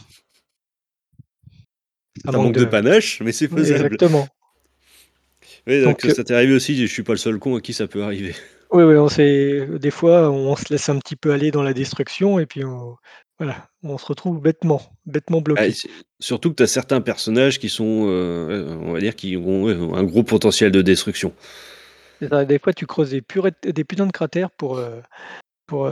[2.25, 3.99] ça Ça manque manque de de panache, mais c'est faisable.
[3.99, 4.29] exactement.
[5.67, 7.87] Oui, donc ça t'est arrivé aussi, je suis pas le seul con à qui ça
[7.87, 8.35] peut arriver.
[8.71, 11.73] Oui, oui, on s'est des fois, on se laisse un petit peu aller dans la
[11.73, 12.97] destruction et puis on
[13.39, 15.73] voilà, on se retrouve bêtement bêtement Ah bloqué.
[15.73, 15.89] c'est
[16.21, 19.75] surtout que tu as certains personnages qui sont, heu, on va dire qui ont, ouais,
[19.75, 21.33] un gros potentiel de destruction.
[22.21, 24.81] Ça, des fois, tu creuses des purées des putains de cratères pour,
[25.67, 25.89] pour,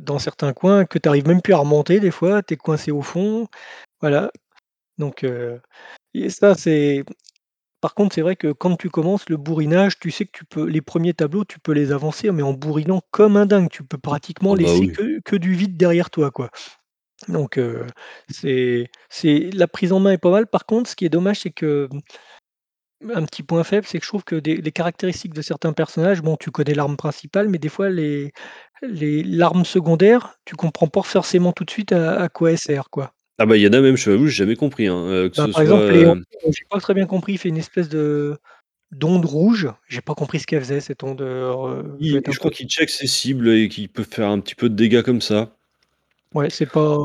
[0.00, 2.92] dans certains coins que tu arrives même plus à remonter des fois, tu es coincé
[2.92, 3.48] au fond,
[4.00, 4.30] voilà.
[4.98, 5.24] Donc
[6.14, 7.04] et ça, c'est
[7.80, 10.64] par contre, c'est vrai que quand tu commences le bourrinage, tu sais que tu peux
[10.66, 13.68] les premiers tableaux, tu peux les avancer, mais en bourrinant comme un dingue.
[13.70, 14.98] Tu peux pratiquement Ah bah laisser oui.
[14.98, 16.50] que que du vide derrière toi, quoi.
[17.28, 17.86] Donc heu,
[18.30, 20.46] c'est c'est la prise en main est pas mal.
[20.48, 22.00] Par contre, ce qui est dommage, c'est que, mmh,
[23.14, 26.22] un petit point faible, c'est que je trouve que des les caractéristiques de certains personnages,
[26.22, 28.32] bon, tu connais l'arme principale, mais des fois les
[28.82, 32.90] les l'arme secondaire, tu comprends pas forcément tout de suite à à quoi elle sert,
[32.90, 33.12] quoi.
[33.38, 35.48] Ah bah, il y en a même, je j'ai jamais compris, hein, heu, que Bah,
[35.48, 37.88] ce par soit, exemple, Léon, heu, j'ai pas très bien compris, il fait une espèce
[37.88, 38.38] de
[38.92, 39.68] d'onde rouge.
[39.88, 41.52] J'ai pas compris ce qu'elle faisait cette onde, heu,
[42.02, 44.02] je vais il être un je peu crois qu'il check ses cibles et qu'il peut
[44.02, 45.54] faire un petit peu de dégâts comme ça.
[46.34, 46.96] ouais, c'est pas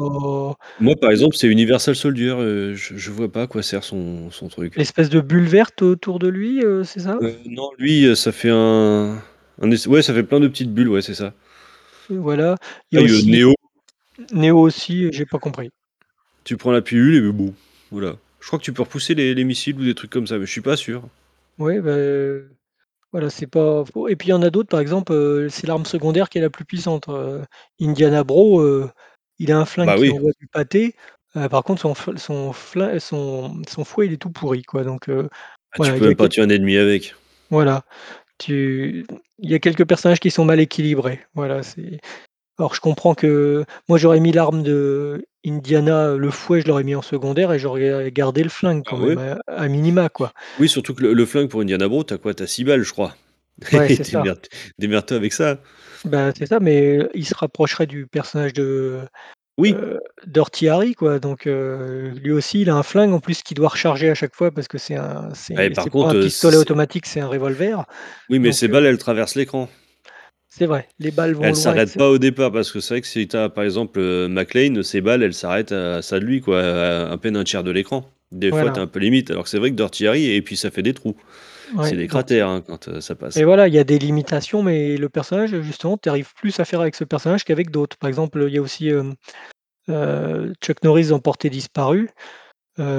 [0.78, 4.30] Moi, par exemple, c'est Universal Soldier, heu, je je vois pas à quoi sert son
[4.30, 4.76] son truc.
[4.76, 7.18] l'espèce de bulle verte autour de lui, c'est ça?
[7.46, 9.22] Non, lui, ça fait un
[9.88, 11.34] ouais, ça fait plein de petites bulles, ouais, c'est ça.
[12.10, 12.56] Voilà.
[12.92, 13.54] Il y a aussi Néo,
[14.34, 15.72] Néo aussi, j'ai pas compris.
[16.44, 17.54] Tu prends la pilule et bon,
[17.92, 18.16] voilà.
[18.40, 20.46] Je crois que tu peux repousser les les missiles ou des trucs comme ça, mais
[20.46, 21.04] je suis pas sûr.
[21.60, 22.52] Ouais, bah, heu,
[23.12, 25.86] voilà, c'est pas et puis il y en a d'autres, par exemple, heu, c'est l'arme
[25.86, 27.44] secondaire qui est la plus puissante, heu,
[27.82, 28.90] Indiana Bro, heu,
[29.40, 30.12] il a un flingue Bah qui oui.
[30.12, 30.96] envoie du pâté,
[31.52, 35.28] par contre son son son son fouet, il est tout pourri, quoi, donc Ah,
[35.80, 37.16] tu voilà, peux il y a même pas tuer un ennemi avec.
[37.50, 37.86] voilà,
[38.40, 39.06] tu
[39.40, 42.00] il y a quelques personnages qui sont mal équilibrés, voilà, c'est
[42.60, 46.96] alors je comprends que moi j'aurais mis l'arme de Indiana, le fouet, je l'aurais mis
[46.96, 49.36] en secondaire et j'aurais gardé le flingue quand Ah même, ouais?
[49.48, 50.32] à à minima, quoi.
[50.60, 52.34] Oui, surtout que le le flingue pour Indiana Bro, tu as quoi?
[52.34, 53.16] Tu as 6 balles, je crois.
[53.72, 53.98] Ouais,
[54.80, 55.60] démerde-toi avec ça.
[56.06, 59.00] Bah, c'est ça, mais il se rapprocherait du personnage de,
[59.58, 59.76] Oui.
[60.26, 64.10] Dirty Harry, quoi, donc lui aussi, il a un flingue en plus qu'il doit recharger
[64.10, 67.28] à chaque fois parce que c'est un Ouais, par pas un pistolet automatique, c'est un
[67.28, 67.86] revolver,
[68.30, 69.70] oui, mais donc ces balles, elles traversent l'écran.
[70.56, 73.02] C'est vrai, les balles vont Elles et s'arrêtent pas au départ parce que c'est vrai
[73.02, 76.26] que si tu as, par exemple, heu, McLean, ses balles, elles s'arrêtent à ça de
[76.26, 78.06] lui, quoi, à à peine un tiers de l'écran.
[78.32, 80.70] Des fois, tu un peu limite, alors que c'est vrai que Harry et puis ça
[80.72, 81.16] fait des trous.
[81.82, 83.42] C'est des cratères, hein, quand, heu, ça et passe.
[83.42, 86.82] voilà, il y a des limitations, mais le personnage, justement, tu arrives plus à faire
[86.82, 87.98] avec ce personnage qu'avec d'autres.
[87.98, 92.10] Par exemple, il y a aussi, heu, Chuck Norris dans Portée disparue,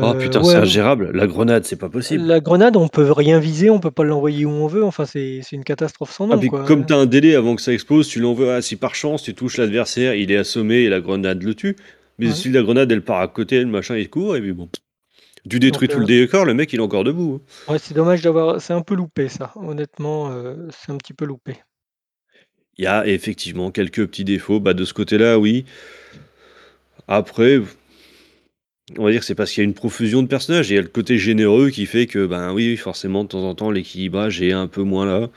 [0.01, 1.11] Oh heu, putain, c'est ingérable.
[1.13, 2.29] La grenade, c'est pas possible.
[2.29, 5.41] La grenade, on peut rien viser, on peut pas l'envoyer où on veut, enfin c'est
[5.43, 6.87] c'est une catastrophe sans Ah nom, quoi, comme hein.
[6.87, 9.35] tu as un délai avant que ça explose, tu l'envoies ah, si par chance tu
[9.35, 11.77] touches l'adversaire, il est assommé et la grenade le tue.
[12.19, 14.53] Mais Ouais, si la grenade elle part à côté, le machin il court et puis
[14.53, 14.69] bon,
[15.51, 17.73] tu donc détruis tout le heu, décor, le mec il est encore debout, hein.
[17.73, 21.27] ouais, c'est dommage d'avoir c'est un peu loupé ça, honnêtement, heu, c'est un petit peu
[21.27, 21.63] loupé.
[22.79, 25.65] Il y a effectivement quelques petits défauts, bah, de ce côté-là, oui.
[27.09, 27.61] Après,
[28.99, 30.71] On va dire que c'est parce qu'il y a une profusion de personnages.
[30.71, 33.55] Il y a le côté généreux qui fait que, ben, oui, forcément, de temps en
[33.55, 35.31] temps, l'équilibrage est un peu moins là.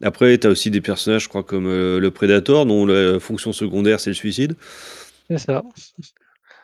[0.00, 3.52] Après, tu as aussi des personnages, je crois, comme, heu, le Predator, dont la fonction
[3.52, 4.54] secondaire, c'est le suicide.
[5.28, 5.62] C'est ça.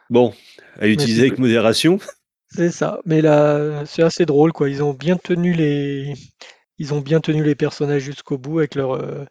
[0.08, 0.32] Bon,
[0.78, 1.98] à Mais utiliser c'est avec modération.
[2.48, 4.70] c'est ça, mais là, c'est assez drôle, quoi.
[4.70, 6.14] Ils ont bien tenu les
[6.78, 9.26] ils ont bien tenu les personnages jusqu'au bout avec leurs, heu,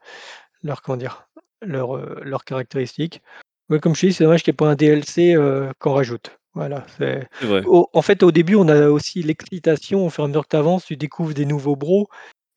[0.64, 1.30] leurs comment dire?
[1.62, 3.22] Leurs, caractéristiques.
[3.70, 5.36] Ouais, comme je dit, c'est dommage qu'il y ait pas un DLC,
[5.80, 6.38] qu'on rajoute.
[6.58, 7.68] Voilà, c'est C'est vrai.
[7.68, 10.50] au en fait, au début, on a aussi l'excitation, au fur et à mesure que
[10.50, 12.08] tu avances, tu découvres des nouveaux bros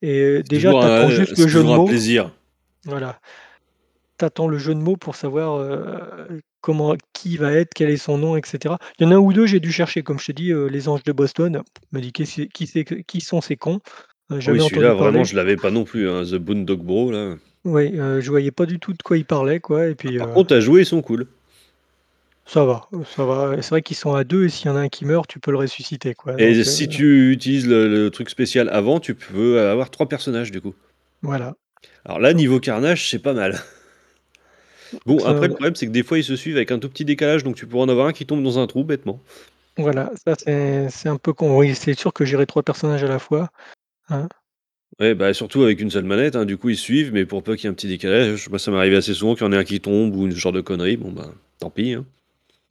[0.01, 1.85] et C'est déjà, toujours tu attends un, juste le c'est jeu de toujours un mots.
[1.85, 2.31] plaisir.
[2.85, 3.19] Voilà.
[4.19, 7.97] Tu attends le jeu de mots pour savoir, heu, comment qui va être, quel est
[7.97, 8.77] son nom et cetera.
[8.99, 10.87] Il y en a 1 ou 2, j'ai dû chercher, comme je dit, heu, les
[10.89, 11.61] Anges de Boston,
[11.91, 13.79] je me dis: «Qu'est-ce c'est qui c'est que qui sont ces cons?»
[14.31, 15.25] heu, Oui, jamais celui-là, vraiment, parler.
[15.25, 17.35] je l'avais pas non plus, hein, The Boondock Bro, là.
[17.63, 20.27] Oui, je voyais pas du tout de quoi ils parlaient, quoi et Ah, puis, par
[20.27, 21.27] heu contre, à jouer, ils sont cool.
[22.45, 24.81] Ça va, ça va c'est vrai qu'ils sont à 2 et s'il y en a
[24.81, 28.09] un qui meurt, tu peux le ressusciter, quoi, Et heu si tu utilises le le
[28.09, 30.73] truc spécial avant, tu peux avoir 3 personnages, du coup.
[31.21, 31.55] Voilà.
[32.05, 33.59] Alors là, niveau carnage, c'est pas mal.
[35.05, 37.05] Bon, après, le problème, c'est que des fois, ils se suivent avec un tout petit
[37.05, 39.21] décalage, donc tu pourrais en avoir un qui tombe dans un trou, bêtement.
[39.77, 41.57] Voilà, ça, c'est c'est un peu con.
[41.57, 43.49] Oui, c'est sûr que gérer 3 personnages à la fois,
[44.09, 44.27] hein.
[44.99, 47.55] Ouais, bah, surtout avec une seule manette, hein, du coup, ils suivent, mais pour peu
[47.55, 49.51] qu'il y ait un petit décalage, moi, ça m'est arrivé assez souvent qu'il y en
[49.53, 52.05] ait un qui tombe ou une ce genre de conneries, bon, ben, tant pis, hein.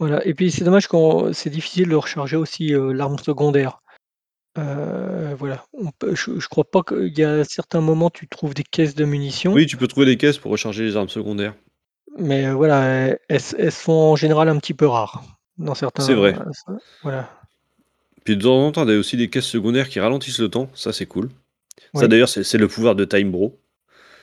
[0.01, 3.81] Voilà et puis c'est dommage quand c'est difficile de recharger aussi, heu, l'arme secondaire.
[4.59, 8.55] Heu, voilà, on peut je je crois pas qu'il y a certains moments, tu trouves
[8.55, 11.55] des caisses de munitions Oui, tu peux trouver des caisses pour recharger les armes secondaires.
[12.19, 15.23] mais heu, voilà, elles elles s elles sont en général un petit peu rares
[15.59, 16.35] dans C'est certains vrai.
[17.03, 17.31] voilà.
[18.25, 20.69] Puis de temps en temps, tu as aussi des caisses secondaires qui ralentissent le temps,
[20.75, 21.29] ça, c'est cool.
[21.95, 23.59] Ça, Oui, d'ailleurs, c'est c'est le pouvoir de Time Bro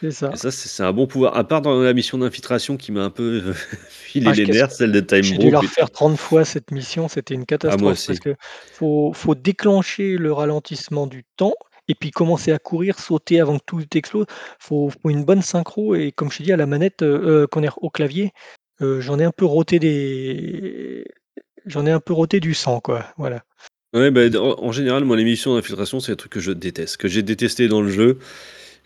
[0.01, 0.33] c'est ça.
[0.33, 1.37] et ça, c'est c'est un bon pouvoir.
[1.37, 3.53] À part dans la mission d'infiltration qui m'a un peu
[3.89, 6.45] filé Ah, les qu'est-ce nerfs, celle de Time j'ai dû Bro, la refaire 30 fois
[6.45, 8.19] cette mission, c'était une Ah, moi catastrophe parce aussi.
[8.19, 8.35] que
[8.71, 11.55] faut faut déclencher le ralentissement du temps
[11.87, 14.25] et puis commencer à courir, sauter avant que tout explose.
[14.59, 17.47] Faut faut une bonne synchro et comme je t'ai dit à la manette, heu heu,
[17.47, 17.77] comment dire?
[17.81, 18.31] Au clavier,
[18.81, 21.05] heu, j'en ai un peu roté des
[21.65, 23.43] j'en ai un peu roté du sang, quoi, voilà.
[23.93, 27.07] Ouais, bah, en général, moi, les missions d'infiltration, c'est des trucs que je déteste, que
[27.07, 28.19] j'ai détesté dans le jeu.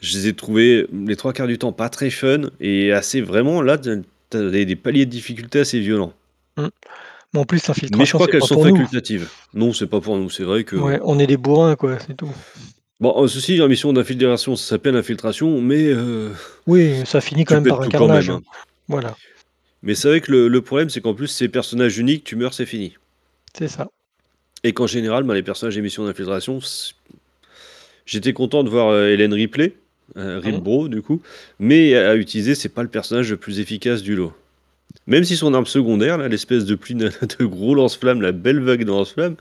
[0.01, 3.61] Je les ai trouvés, les 3 quarts du temps, pas très fun et assez vraiment
[3.61, 3.89] là, tu
[4.33, 6.13] as des des paliers de difficulté assez violents.
[6.57, 6.67] Mmh.
[7.33, 8.77] Mais en plus Mais je l'infiltration, crois qu'elles sont pour nous.
[8.77, 9.29] facultatives.
[9.53, 12.15] Non, c'est pas pour nous, c'est vrai que Ouais, on est des bourrins, quoi, c'est
[12.15, 12.31] tout.
[12.99, 16.31] bon, heu, ceci la mission d'infiltration, ça s'appelle infiltration, mais heu,
[16.67, 18.41] Oui, ça finit quand même par un même, carnage, hein.
[18.87, 19.15] Voilà,
[19.83, 22.55] Mais c'est vrai que le le problème, c'est qu'en plus, ces personnages uniques, tu meurs,
[22.55, 22.95] c'est fini
[23.53, 23.87] c'est ça.
[24.63, 26.59] et qu'en général, bah, les personnages des missions d'infiltration,
[28.05, 29.73] j'étais content de voir, heu, Ellen Ripley,
[30.15, 30.57] Mmh.
[30.59, 31.21] Bro, du coup,
[31.59, 34.33] mais à utiliser, c'est pas le personnage le plus efficace du lot.
[35.07, 37.11] Même si son arme secondaire, là, l'espèce de pluie de
[37.45, 39.37] gros lance-flammes, la belle vague de lance-flammes,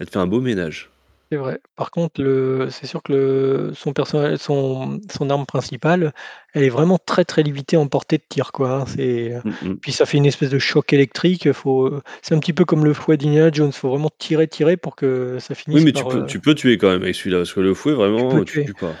[0.00, 0.90] elle te fait un beau ménage.
[1.32, 1.60] C'est vrai.
[1.76, 6.12] Par contre, le c'est sûr que le son personnage son son arme principale,
[6.54, 8.84] elle est vraiment très, très limitée en portée de tir, quoi, hein.
[8.86, 9.80] C'est, Mmh mh.
[9.80, 12.92] puis ça fait une espèce de choc électrique, faut, c'est un petit peu comme le
[12.94, 16.24] fouet d'Indiana Jones, faut vraiment tirer, tirer pour que ça Oui, finisse mais tu peux
[16.24, 18.44] heu tu peux tuer quand même avec celui-là, parce que le fouet, tu peux vraiment,
[18.44, 18.64] tu tuer.
[18.64, 19.00] tues pas.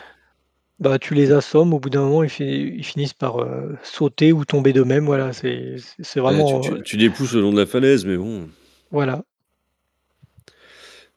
[0.80, 4.32] Bah, tu les assommes, au bout d'un moment, ils fi ils finissent par, heu, sauter
[4.32, 7.34] ou tomber d'eux-mêmes, voilà, c'est c'est c'est Ouais, tu vraiment, heu tu tu les pousses
[7.34, 8.48] le long de la falaise, mais bon.
[8.90, 9.24] voilà,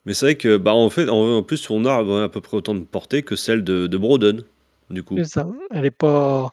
[0.05, 2.41] Mais c'est vrai que, bah, en fait, en en plus, son arme a à peu
[2.41, 4.43] près autant de portée que celle de de Brodon,
[4.89, 5.23] du coup.
[5.23, 5.47] c'est ça.
[5.71, 6.51] Elle est pas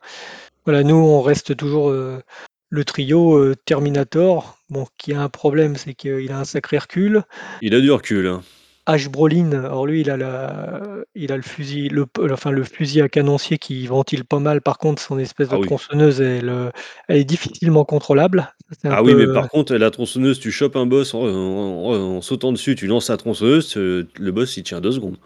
[0.66, 2.22] Voilà, nous, on reste toujours, heu,
[2.70, 7.24] le trio, heu, Terminator, bon, qui a un problème, c'est qu'il a un sacré recul.
[7.62, 8.42] Il a du recul, hein.
[8.86, 10.80] Ash Brolin, alors lui, il a la
[11.14, 14.62] il a le fusil, le enfin, le fusil à canoncier qui ventile pas mal.
[14.62, 15.66] Par contre, son espèce de Ah oui.
[15.66, 16.72] tronçonneuse, elle,
[17.08, 18.52] elle est difficilement contrôlable.
[18.88, 22.20] Ah oui, mais par contre, la tronçonneuse, tu chopes un boss en en en en
[22.22, 25.16] sautant dessus, tu lances la tronçonneuse, le boss, il tient 2 secondes.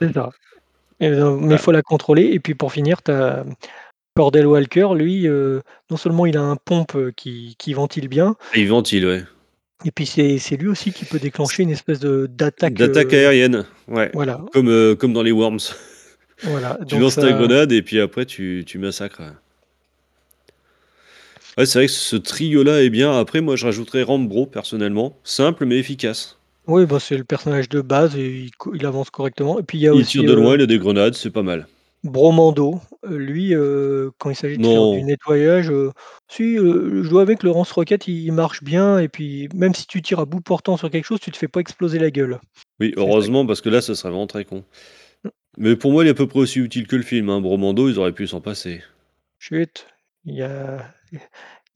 [0.00, 0.30] c'est ça
[1.00, 3.44] et heu, mais il Ah, faut la contrôler et puis pour finir, tu as
[4.16, 8.68] Cordell Walker, lui, heu, non seulement il a un pompe, qui qui ventile bien il
[8.68, 9.24] ventile, ouais.
[9.84, 13.18] Et puis c'est c'est lui aussi qui peut déclencher une espèce de d'attaque, D'attaque heu
[13.18, 15.58] aérienne, ouais, Voilà, comme, heu, comme dans les Worms.
[16.42, 19.26] voilà, Tu donc lances ta grenade et puis après tu tu massacres, ouais.
[21.66, 23.18] C'est vrai que ce trio-là est bien.
[23.18, 25.18] Après, moi, je rajouterais Rambro, personnellement.
[25.24, 26.38] Simple mais efficace.
[26.66, 29.78] oui, bah, c'est le personnage de base et il co il avance correctement et puis
[29.78, 31.66] il y a Il tire de loin, heu, il a des grenades, c'est pas mal.
[32.02, 35.92] Bromando, heu, lui, heu, quand il s'agit de faire du Non, nettoyage, heu,
[36.28, 39.86] si, heu, je dois avouer que le lance-roquette, il marche bien et puis même si
[39.86, 42.40] tu tires à bout portant sur quelque chose, tu te fais pas exploser la gueule.
[42.80, 44.64] oui, C'est ça heureusement, parce que là, ça serait vraiment très con.
[45.58, 47.40] Mais pour moi, il est à peu près aussi utile que le film, hein.
[47.40, 48.82] Bromando, ils auraient pu s'en passer.
[49.38, 49.86] chut,
[50.24, 50.94] il y a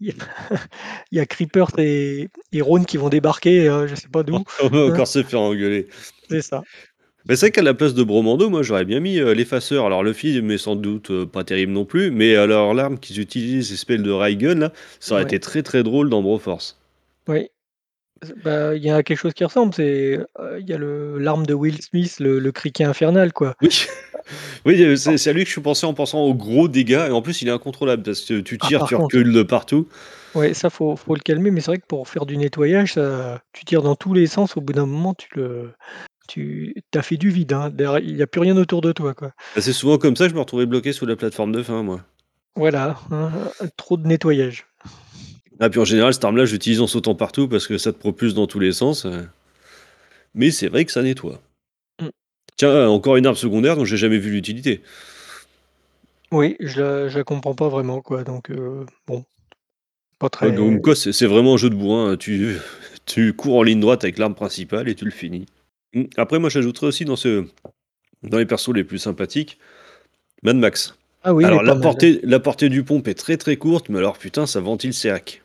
[0.01, 0.15] il y a
[1.13, 4.45] il y a Creepers et et Ron qui vont débarquer, heu, je sais pas d'où,
[4.63, 4.93] On va hein.
[4.93, 5.89] encore se faire engueuler.
[6.29, 6.65] C'est ça.
[7.29, 9.85] Mais c'est vrai qu'à la place de Bromando, moi j'aurais bien mis, heu, l'effaceur.
[9.87, 13.21] Alors le film est sans doute, heu, pas terrible non plus, mais alors l'arme qu'ils
[13.21, 15.25] utilisent, espèce de ray gun là, ça aurait Ouais.
[15.25, 16.79] été très, très drôle dans Broforce.
[17.29, 17.49] Oui.
[18.45, 21.47] Bah, il y a quelque chose qui ressemble, c'est, heu, il y a le l'arme
[21.47, 23.55] de Will Smith, le le criquet infernal, quoi.
[23.63, 23.69] Oui,
[24.67, 27.13] oui, c'est c'est à lui que je suis pensé en pensant aux gros dégâts et
[27.13, 29.43] en plus il est incontrôlable parce que tu Ah, tires, par tu contre recules de
[29.43, 29.89] partout.
[30.35, 33.43] ouais, ça faut faut le calmer, mais c'est vrai que pour faire du nettoyage, ça
[33.53, 35.73] tu tires dans tous les sens, au bout d'un moment tu le
[36.29, 37.73] tu as fait du vide, hein.
[38.03, 39.33] Il y a plus rien autour de toi, quoi.
[39.55, 41.83] Bah, c'est souvent comme ça que je me retrouvais bloqué sous la plateforme de fin,
[41.83, 42.01] moi.
[42.57, 43.31] Voilà, hein,
[43.77, 44.67] trop de nettoyage.
[45.61, 47.93] Ah puis en général, cette arme là, je l'utilise en sautant partout parce que ça
[47.93, 49.29] te propulse dans tous les sens, heu
[50.35, 51.41] mais c'est vrai que ça nettoie.
[52.01, 52.09] Mmh.
[52.57, 54.83] Tiens, encore une arme secondaire dont j'ai jamais vu l'utilité.
[56.33, 59.25] Oui, je la je la comprends pas vraiment, quoi, donc heu, bon,
[60.19, 62.17] pas Ouais, très comme quoi c'est c'est vraiment un jeu de bourrin, hein.
[62.17, 62.57] Tu
[63.07, 65.47] tu cours en ligne droite avec l'arme principale et tu le finis.
[65.95, 67.45] Mmh, après moi j'ajouterais aussi dans ce
[68.23, 69.59] dans les persos les plus sympathiques,
[70.43, 70.97] Mad Max.
[71.23, 74.19] ah oui, Alors la portée la portée du pompe est très, très courte, mais alors
[74.19, 75.43] putain ça ventile ses hacks.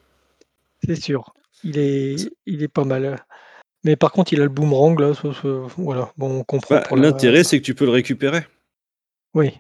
[0.86, 1.34] C'est sûr.
[1.64, 3.26] Il est il est pas mal,
[3.84, 5.12] mais par contre il a le boomerang là,
[5.78, 8.42] voilà, bon on comprend Bah, la l'intérêt c'est que tu peux le récupérer.
[9.34, 9.52] oui.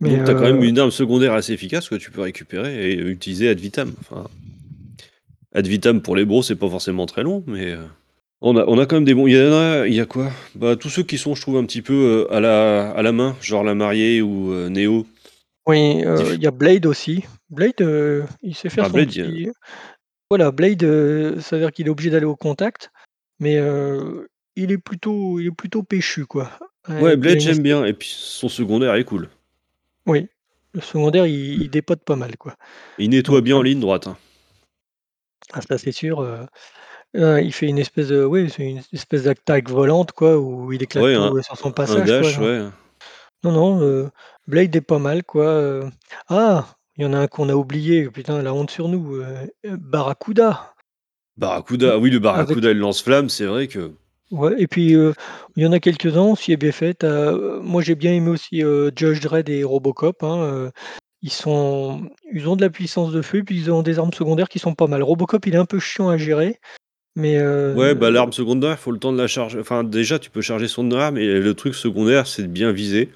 [0.00, 2.20] Mais Donc tu as quand même heu une arme secondaire assez efficace que tu peux
[2.20, 3.92] récupérer et utiliser ad vitam.
[4.00, 4.28] Enfin
[5.52, 7.86] ad vitam pour les bros, c'est pas forcément très long, mais heu,
[8.40, 10.06] on a on a quand même des bons il y en a il y a
[10.06, 10.30] quoi?
[10.54, 13.12] Bah, tous ceux qui sont je trouve un petit peu, heu, à la à la
[13.12, 15.06] main, genre la mariée ou heu, Neo.
[15.66, 17.24] oui, heu, Diff il y a Blade aussi.
[17.50, 19.48] Blade, heu, il sait faire ah son Blade, il y a petit
[20.30, 22.90] voilà, Blade, heu, ça veut dire qu'il est obligé d'aller au contact,
[23.40, 26.50] mais heu, il est plutôt il est plutôt péchu, quoi.
[26.98, 29.28] ouais, Avec il a Blade une j'aime espèce bien et puis son secondaire est cool.
[30.06, 30.28] oui,
[30.72, 32.56] le secondaire il il dépote pas mal, quoi.
[32.98, 34.16] Il nettoie Donc bien en heu, ligne droite, hein.
[35.52, 36.46] ah ça c'est sûr, heu
[37.14, 40.82] heu, il fait une espèce de oui, c'est une espèce d'attaque volante, quoi, où il
[40.82, 42.44] éclate Ouais, un tout, heu, sur son un passage, quoi, dash, non.
[42.44, 42.68] ouais.
[43.44, 44.10] Non, non, heu,
[44.46, 45.84] Blade est pas mal quoi, heu
[46.28, 46.66] ah!
[46.96, 49.26] Il y en a un qu'on a oublié, putain la honte sur nous, heu
[49.64, 50.74] Barracuda.
[51.36, 53.92] Barracuda, oui le avec Barracuda et le lance-flamme, c'est vrai que
[54.30, 55.14] ouais et puis, heu,
[55.56, 56.94] il y en a quelques-uns aussi est bien fait.
[57.00, 60.70] Tu as, moi j'ai bien aimé aussi, heu, Judge Dredd et Robocop, hein, heu,
[61.22, 64.48] ils sont ils ont de la puissance de feu, puis ils ont des armes secondaires
[64.48, 65.02] qui sont pas mal.
[65.02, 66.60] Robocop, il est un peu chiant à gérer,
[67.16, 69.58] mais ouais, bah, l'arme secondaire, faut le temps de la charger.
[69.60, 73.10] Enfin déjà tu peux charger son arme et le truc secondaire, c'est de bien viser,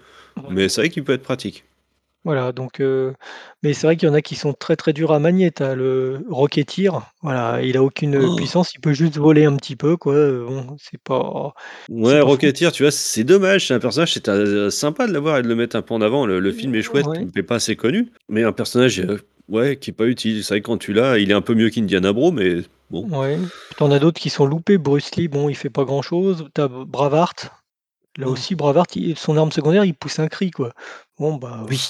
[0.51, 1.65] mais c'est vrai qu'il peut être pratique.
[2.29, 3.15] Voilà, donc heu,
[3.63, 5.51] mais c'est vrai qu'il y en a qui sont très, très durs à manier.
[5.51, 6.91] Tu as le Rocketeer,
[7.23, 10.77] voilà, il a aucune, puissance, il peut juste voler un petit peu quoi, heu, bon,
[10.79, 11.55] c'est pas
[11.89, 12.27] c'est Ouais, pas fou.
[12.27, 15.49] Rocketeer, tu vois, c'est dommage, c'est un personnage, c'était, heu, sympa de l'avoir et de
[15.49, 16.27] le mettre un peu en avant.
[16.27, 19.79] Le le film est chouette, Ouais, mais pas assez connu, mais un personnage, heu, ouais,
[19.79, 20.45] qui est pas utile.
[20.45, 22.59] C'est vrai que quand tu l'as, il est un peu mieux qu'Indiana Bro, mais
[22.91, 23.09] bon.
[23.09, 23.39] ouais.
[23.75, 24.77] Tu en as d'autres qui sont loupés.
[24.77, 26.47] Bruce Lee, bon, il fait pas grand chose.
[26.55, 27.51] Tu as Braveheart,
[28.19, 30.73] là aussi Braveheart, il son arme secondaire, il pousse un cri quoi.
[31.19, 31.81] Bon bah, Oui.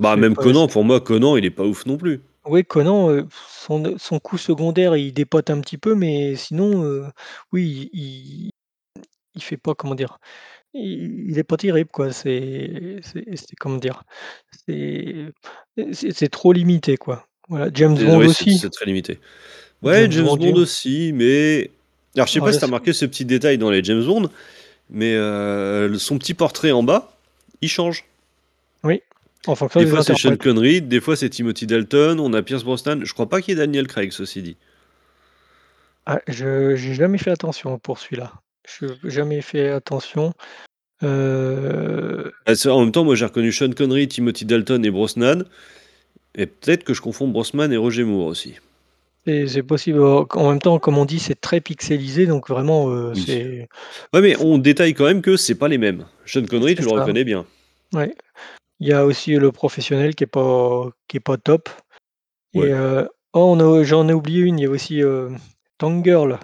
[0.00, 2.20] Bah, c'est même pas Conan, c'est pour moi, Conan, il est pas ouf non plus.
[2.46, 7.04] ouais, Conan, heu, son son coup secondaire, il dépote un petit peu, mais sinon, heu,
[7.52, 8.50] oui, il
[9.36, 10.18] il fait pas comment dire?
[10.74, 14.04] Il il est pas terrible quoi, c'est c'est c'est comment dire?
[14.68, 15.32] C'est
[15.92, 17.28] c'est c'est trop limité quoi.
[17.48, 19.18] Voilà, James C'est Bond oui, c'est aussi, c'est très limité.
[19.82, 21.70] Ouais, James James Bond, aussi, mais
[22.16, 23.84] alors je sais alors pas si tu as sais remarqué ce petit détail dans les
[23.84, 24.30] James Bond,
[24.90, 27.16] mais heu, le son petit portrait en bas,
[27.62, 28.06] il change.
[29.46, 30.36] En Des fois, c'est Sean.
[30.36, 33.04] Connery, des fois, c'est Timothy Dalton, on a Pierce Brosnan.
[33.04, 34.56] Je crois pas qu'il y ait Daniel Craig, ceci dit.
[36.06, 38.32] Ah, je j'ai jamais fait attention pour celui-là.
[38.66, 40.34] Je jamais fait attention,
[41.00, 45.44] c'est en même temps, moi, j'ai reconnu Sean Connery, Timothy Dalton et Brosnan
[46.34, 48.54] et peut-être que je confonds Brosnan et Roger Moore aussi.
[49.26, 53.24] c'est possible, en même temps, comme on dit, c'est très pixelisé donc vraiment, heu, Oui.
[53.26, 53.68] c'est
[54.12, 56.06] Ouais, mais on détaille quand même que c'est pas les mêmes.
[56.26, 57.46] Sean Connery, tu le ça, reconnais bien.
[57.94, 58.14] ouais.
[58.80, 61.68] Il y a aussi le professionnel qui est pas qui est pas top.
[62.54, 65.30] Et heu, oh on a j'en ai oublié une, il y a aussi, heu,
[65.78, 66.38] Tank Girl.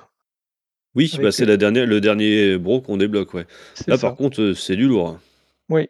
[0.95, 3.47] Oui, bah, c'est la dernière le dernier bro qu'on débloque, ouais.
[3.87, 5.21] Là, par contre, heu, c'est du lourd, hein.
[5.69, 5.89] Oui,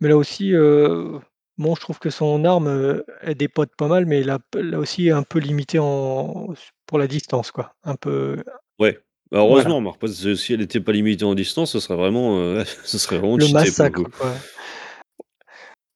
[0.00, 1.18] mais là aussi, heu,
[1.58, 5.10] bon je trouve que son arme, heu, elle dépote pas mal, mais là là aussi
[5.10, 6.48] un peu limité en
[6.86, 8.36] pour la distance quoi, un peu
[8.78, 8.98] Ouais.
[9.32, 12.54] Bah, voilà, heureusement, parce que si elle était pas limitée en distance, ce serait vraiment,
[12.84, 14.34] ce serait vraiment le cheaté massacre quoi.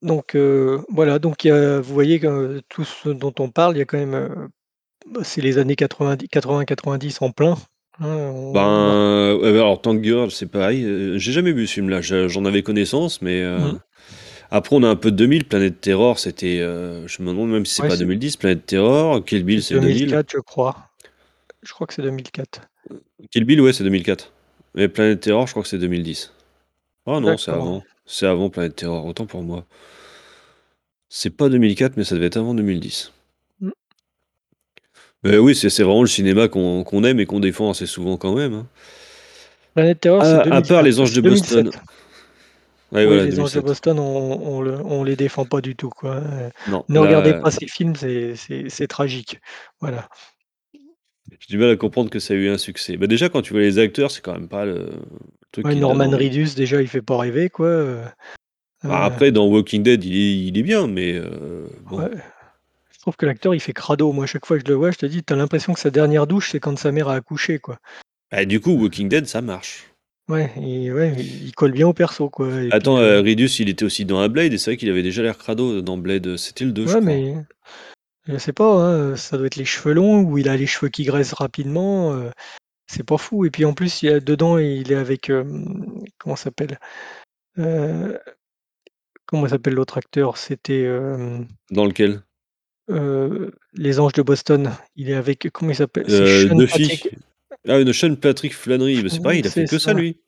[0.02, 3.76] Donc heu, voilà, donc il y a vous voyez que tout ce dont on parle,
[3.76, 4.48] il y a quand même, heu,
[5.06, 7.56] bah, c'est les années 90 80-90 en plein,
[8.00, 12.00] hein, on Ben, alors Tank Girl, c'est pareil, heu, j'ai jamais vu ce film-là.
[12.00, 13.78] Je j'en avais connaissance, mais heu, mmh,
[14.50, 15.44] Après, on a un peu de 2000.
[15.46, 16.60] Planète Terror, c'était.
[16.60, 18.36] euh, je me demande même si c'est Ouais, pas c'est 2010.
[18.38, 20.10] Planète Terror, Kill Bill, c'est c'est 2000.
[20.10, 20.76] 2004, je crois.
[21.62, 22.62] Je crois que c'est 2004.
[23.30, 24.32] Kill Bill, ouais, c'est 2004.
[24.74, 26.32] Mais Planète Terror, je crois que c'est 2010.
[27.06, 27.56] Oh non, c'est D'accord.
[27.64, 27.82] avant.
[28.12, 29.64] C'est avant Planète Terror, autant pour moi.
[31.08, 33.12] C'est pas 2004, mais ça devait être avant 2010.
[33.60, 33.70] Mm.
[35.22, 38.16] Mais oui, c'est c'est vraiment le cinéma qu'on qu'on aime et qu'on défend assez souvent
[38.16, 38.54] quand même.
[38.54, 38.66] hein.
[39.74, 40.68] Planète Terror, c'est Ah, à 2004.
[40.68, 41.64] part les Anges de 2007.
[41.66, 41.82] Boston.
[42.92, 43.64] Ouais, oui, voilà, les Anges de 2007.
[43.64, 45.90] Boston, on, on, le- on les défend pas du tout.
[45.90, 46.16] Quoi.
[46.16, 49.40] Euh, Non, Ne regardez là, pas ces films, c'est- c'est c'est tragique.
[49.80, 50.08] Voilà.
[51.38, 52.96] J'ai du mal à comprendre que ça a eu un succès.
[52.96, 54.88] Bah déjà, quand tu vois les acteurs, c'est quand même pas le
[55.52, 56.28] truc Ouais, qui te donne Norman envie.
[56.28, 57.48] Reedus, déjà, il fait pas rêver.
[57.50, 57.66] Quoi.
[57.66, 58.04] euh,
[58.84, 61.98] Bah, euh, après, dans Walking Dead, il est, il est bien, mais euh, bon.
[62.00, 62.10] ouais.
[62.92, 64.12] Je trouve que l'acteur, il fait crado.
[64.12, 66.26] Moi, chaque fois que je le vois, je te dis, t'as l'impression que sa dernière
[66.26, 67.58] douche, c'est quand sa mère a accouché.
[67.58, 67.78] Quoi.
[68.30, 69.86] Bah, du coup, Walking Dead, ça marche.
[70.28, 72.28] Ouais, et, ouais, il il colle bien au perso.
[72.28, 72.48] Quoi.
[72.62, 74.76] Et Attends, puis, euh, euh, Ridus, il était aussi dans un Blade, et c'est vrai
[74.76, 76.36] qu'il avait déjà l'air crado dans Blade.
[76.36, 77.00] C'était le 2, je ouais, crois.
[77.04, 77.34] mais
[78.26, 80.88] je sais pas, hein, ça doit être les cheveux longs ou il a les cheveux
[80.88, 82.30] qui graissent rapidement.
[82.86, 83.44] c'est pas fou.
[83.44, 85.32] Et puis en plus, il y a, dedans, il est avec.
[86.18, 86.78] comment ça s'appelle
[89.26, 90.36] Comment s'appelle l'autre acteur?
[90.36, 90.86] C'était
[91.70, 92.22] Dans lequel?
[92.88, 94.72] Les Anges de Boston.
[94.96, 95.48] Il est avec.
[95.52, 96.04] Comment il s'appelle?
[96.08, 96.88] C'est Sean Duffy.
[96.88, 97.16] Patrick.
[97.68, 99.02] Ah, une Sean Patrick Flannery.
[99.02, 99.98] Bah, c'est pareil, il a fait C'est que ça, ça.
[99.98, 100.20] lui.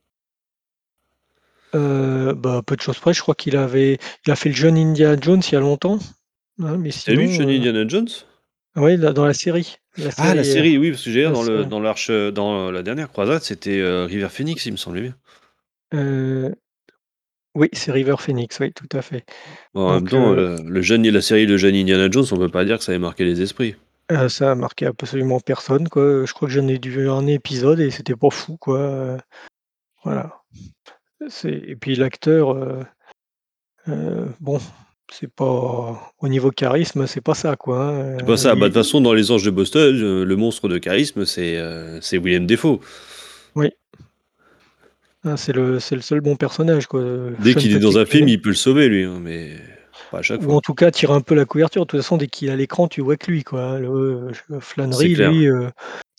[1.72, 5.16] Bah, peu de choses près, je crois qu'il avait, il a fait le jeune Indiana
[5.20, 5.99] Jones il y a longtemps.
[6.61, 8.09] Hein, mais T'as lu sinon, Johnny euh, Indiana Jones?
[8.75, 9.77] Là, dans la série.
[9.99, 12.71] La Ah, la série, euh, série, oui, parce que j'ai dans le dans l'arche dans
[12.71, 15.15] la dernière croisade, c'était euh, River Phoenix, il me semblait bien.
[15.95, 16.51] euh,
[17.55, 19.27] oui, c'est River Phoenix, oui, tout à fait.
[19.75, 22.37] Bon, en même temps, euh, euh, le jeune, la série Le jeune Indiana Jones, on
[22.39, 23.77] peut pas dire que ça ait marqué les esprits.
[24.11, 26.25] euh, ça a marqué absolument personne, quoi.
[26.25, 28.79] Je crois que j'en ai dû un épisode et c'était pas fou, quoi.
[28.79, 29.19] euh,
[30.03, 30.43] voilà.
[31.29, 32.83] C'est et puis l'acteur, euh,
[33.89, 34.59] euh, bon,
[35.13, 37.89] c'est pas au niveau charisme, c'est pas ça, quoi.
[37.89, 38.55] hein, C'est pas euh, ça.
[38.55, 41.25] Bah, de il- toute façon, dans Les Anges de Boston, euh, le monstre de charisme,
[41.27, 42.81] c'est euh, c'est Willem Dafoe.
[43.55, 43.71] oui,
[45.25, 47.03] ah, c'est le, c'est le seul bon personnage, quoi.
[47.39, 49.57] Dès Sean qu'il est dans un Patrick film, il peut le sauver, lui, hein, mais
[50.11, 50.57] pas à chaque Ou fois.
[50.57, 51.83] en tout cas, tirer un peu la couverture.
[51.83, 53.63] De toute façon, dès qu'il est à l'écran, tu vois que lui, quoi.
[53.63, 53.79] hein.
[53.79, 55.31] Le, euh, C'est Flannery, clair.
[55.31, 55.71] lui, euh,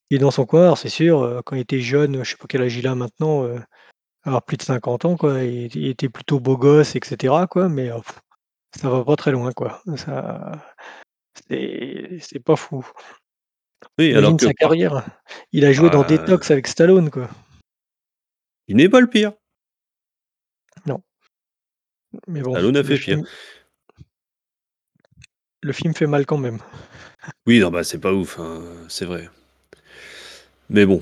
[0.09, 0.63] il est dans son coin.
[0.63, 2.95] Alors, c'est sûr, euh, quand il était jeune, je sais pas quel âge il a
[2.95, 3.59] maintenant, euh,
[4.23, 5.43] avoir plus de 50 ans, quoi.
[5.43, 7.69] Il, il était plutôt beau gosse, etc., quoi.
[7.69, 8.21] Mais euh, pff,
[8.75, 9.81] ça va pas très loin, quoi.
[9.97, 10.51] Ça,
[11.47, 12.85] c'est c'est pas fou.
[13.99, 15.05] Oui, alors que sa carrière.
[15.51, 17.29] Il a joué dans Ah, Detox avec Stallone, quoi.
[18.67, 19.33] il n'est pas le pire.
[20.85, 21.01] Non.
[22.27, 23.17] Mais bon, Stallone a fait pire.
[23.17, 23.27] film,
[25.61, 26.59] le film fait mal quand même.
[27.45, 29.29] Oui, non, bah c'est pas ouf, hein, c'est vrai.
[30.69, 31.01] Mais bon.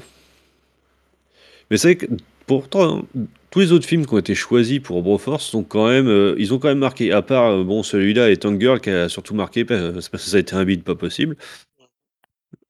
[1.69, 2.13] Mais c'est vrai que
[2.47, 3.03] pourtant,
[3.49, 6.53] tous les autres films qui ont été choisis pour Broforce sont quand même, euh, ils
[6.53, 7.11] ont quand même marqué.
[7.11, 10.17] À part, euh, bon, celui-là et Tank Girl qui a surtout marqué, euh, parce que
[10.17, 11.35] ça a été un bide pas possible.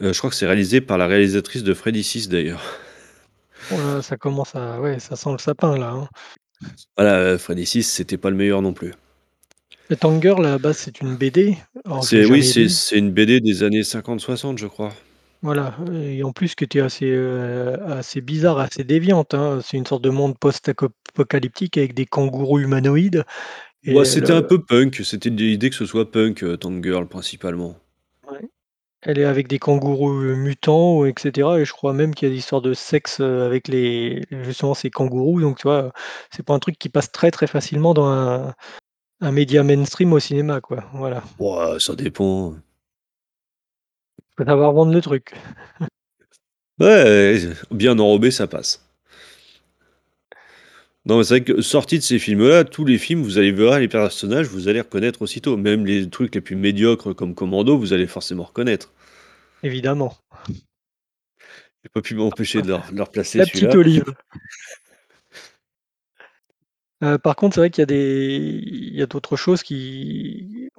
[0.01, 2.61] Euh, je crois que c'est réalisé par la réalisatrice de Freddy 6 d'ailleurs.
[3.72, 4.82] Oh là, ça commence à.
[4.82, 5.91] Ouais, ça sent le sapin, là.
[5.91, 6.09] hein.
[6.97, 8.93] Voilà, Freddy 6, c'était pas le meilleur non plus.
[9.89, 11.57] Le Tank Girl, base, c'est une BD.
[11.86, 12.69] Alors, C'est oui, jamais c'est lu.
[12.69, 14.93] c'est une BD des années 50-60, je crois.
[15.41, 15.75] Voilà.
[15.93, 19.33] Et en plus, qui était assez, euh, assez bizarre, assez déviante.
[19.33, 19.59] hein.
[19.63, 23.23] C'est une sorte de monde post-apocalyptique avec des kangourous humanoïdes.
[23.83, 26.83] Et Ouais, c'était le- un peu punk, c'était l'idée que ce soit punk, euh, Tank
[26.83, 27.75] Girl principalement.
[28.29, 28.49] ouais.
[29.03, 31.59] Elle est avec des kangourous euh, mutants, etc.
[31.59, 34.73] Et je crois même qu'il y a des histoires de sexe euh, avec les justement
[34.75, 35.41] ces kangourous.
[35.41, 35.93] Donc, tu vois,
[36.31, 38.55] c'est pas un truc qui passe très très facilement dans un,
[39.21, 40.85] un média mainstream au cinéma, quoi.
[40.93, 41.23] Voilà.
[41.39, 42.55] Ouais, ça dépend.
[44.38, 45.34] Faut savoir vendre le truc.
[46.79, 48.88] Ouais, bien enrobé, ça passe.
[51.05, 53.79] Non, mais c'est vrai que sorti de ces films-là, tous les films, vous allez voir
[53.79, 55.57] les personnages, vous allez reconnaître aussitôt.
[55.57, 58.91] Même les trucs les plus médiocres comme Commando, vous allez forcément reconnaître.
[59.63, 60.15] Évidemment.
[60.47, 64.05] J'ai pas pu m'empêcher de leur, de leur placer La petite olive.
[67.03, 70.69] Euh, par contre, c'est vrai qu'il y a des, il y a d'autres choses qui,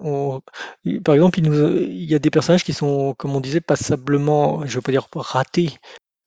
[1.04, 4.66] par exemple, il nous, il y a des personnages qui sont, comme on disait, passablement,
[4.66, 5.70] je veux pas dire ratés,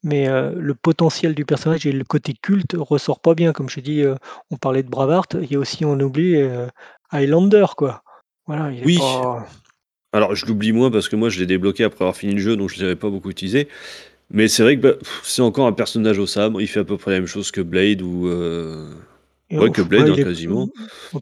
[0.04, 3.54] mais euh, le potentiel du personnage et le côté culte ressort pas bien.
[3.54, 4.16] Comme je dis, euh,
[4.52, 6.68] on parlait de Braveheart, il y a aussi, on oublie euh,
[7.12, 8.04] Highlander, quoi.
[8.48, 8.98] Voilà, il est Oui.
[9.00, 9.46] pas.
[10.14, 12.56] Alors, je l'oublie moins parce que moi, je l'ai débloqué après avoir fini le jeu,
[12.56, 13.68] donc je ne l'avais pas beaucoup utilisé.
[14.32, 16.62] Mais c'est vrai que bah, c'est encore un personnage au sabre.
[16.62, 18.28] Il fait à peu près la même chose que Blade ou.
[19.50, 20.70] Et Ouais, au- que Blade, ouais, hein, il est quasiment.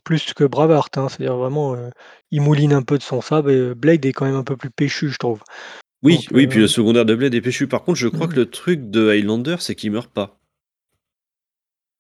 [0.04, 1.90] plus, que Braveheart, hein, c'est-à-dire vraiment, euh,
[2.32, 4.70] il mouline un peu de son sabre et Blade est quand même un peu plus
[4.70, 5.42] péchu, je trouve.
[6.04, 7.68] Oui, Donc, oui, puis euh, le secondaire de Blade est péchu.
[7.68, 10.38] Par contre, je crois que le truc de Highlander, c'est qu'il meurt pas.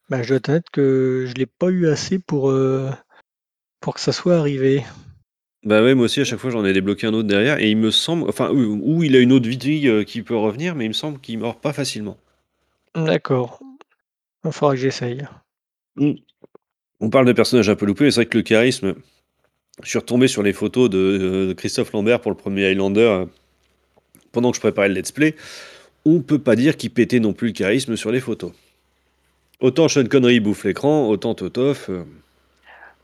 [0.09, 2.91] Bah, je dois t'admettre que je l'ai pas eu assez pour, que
[3.97, 4.84] ça soit arrivé.
[5.63, 7.78] Bah, ouais, moi aussi, à chaque fois, j'en ai débloqué un autre derrière et il
[7.78, 9.57] me semble enfin, ou ou il a une autre vie,
[10.05, 12.17] qui peut revenir, mais il me semble qu'il meurt pas facilement.
[12.95, 13.59] D'accord.
[14.43, 15.26] Va falloir que j'essaye.
[15.96, 16.14] Mmh.
[17.00, 18.96] On parle de personnages un peu loupés, mais c'est vrai que le charisme
[19.82, 23.30] je suis retombé sur les photos de, de Christophe Lambert pour le 1er Highlander, heu,
[24.32, 25.36] pendant que je préparais le let's play.
[26.06, 28.52] On peut pas dire qu'il pétait non plus le charisme sur les photos.
[29.62, 32.06] Autant Sean Connery bouffe l'écran, autant Totof, heu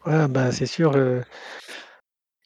[0.06, 0.96] Ouais, bah, c'est sûr,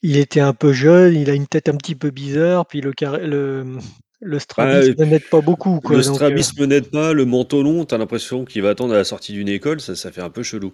[0.02, 2.94] il était un peu jeune, il a une tête un petit peu bizarre, puis le
[3.26, 3.78] le,
[4.24, 7.86] le heu, strabisme n'aide pas beaucoup, le donc heu strabisme n'aide pas, le manteau long,
[7.86, 10.30] tu as l'impression qu'il va attendre à la sortie d'une école, ça ça fait un
[10.30, 10.72] peu chelou.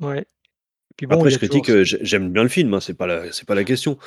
[0.00, 0.26] Ouais.
[0.96, 3.24] Puis bon, Après je toujours critique, j'ai j'aime bien le film, hein, c'est pas la
[3.46, 3.98] pas la question.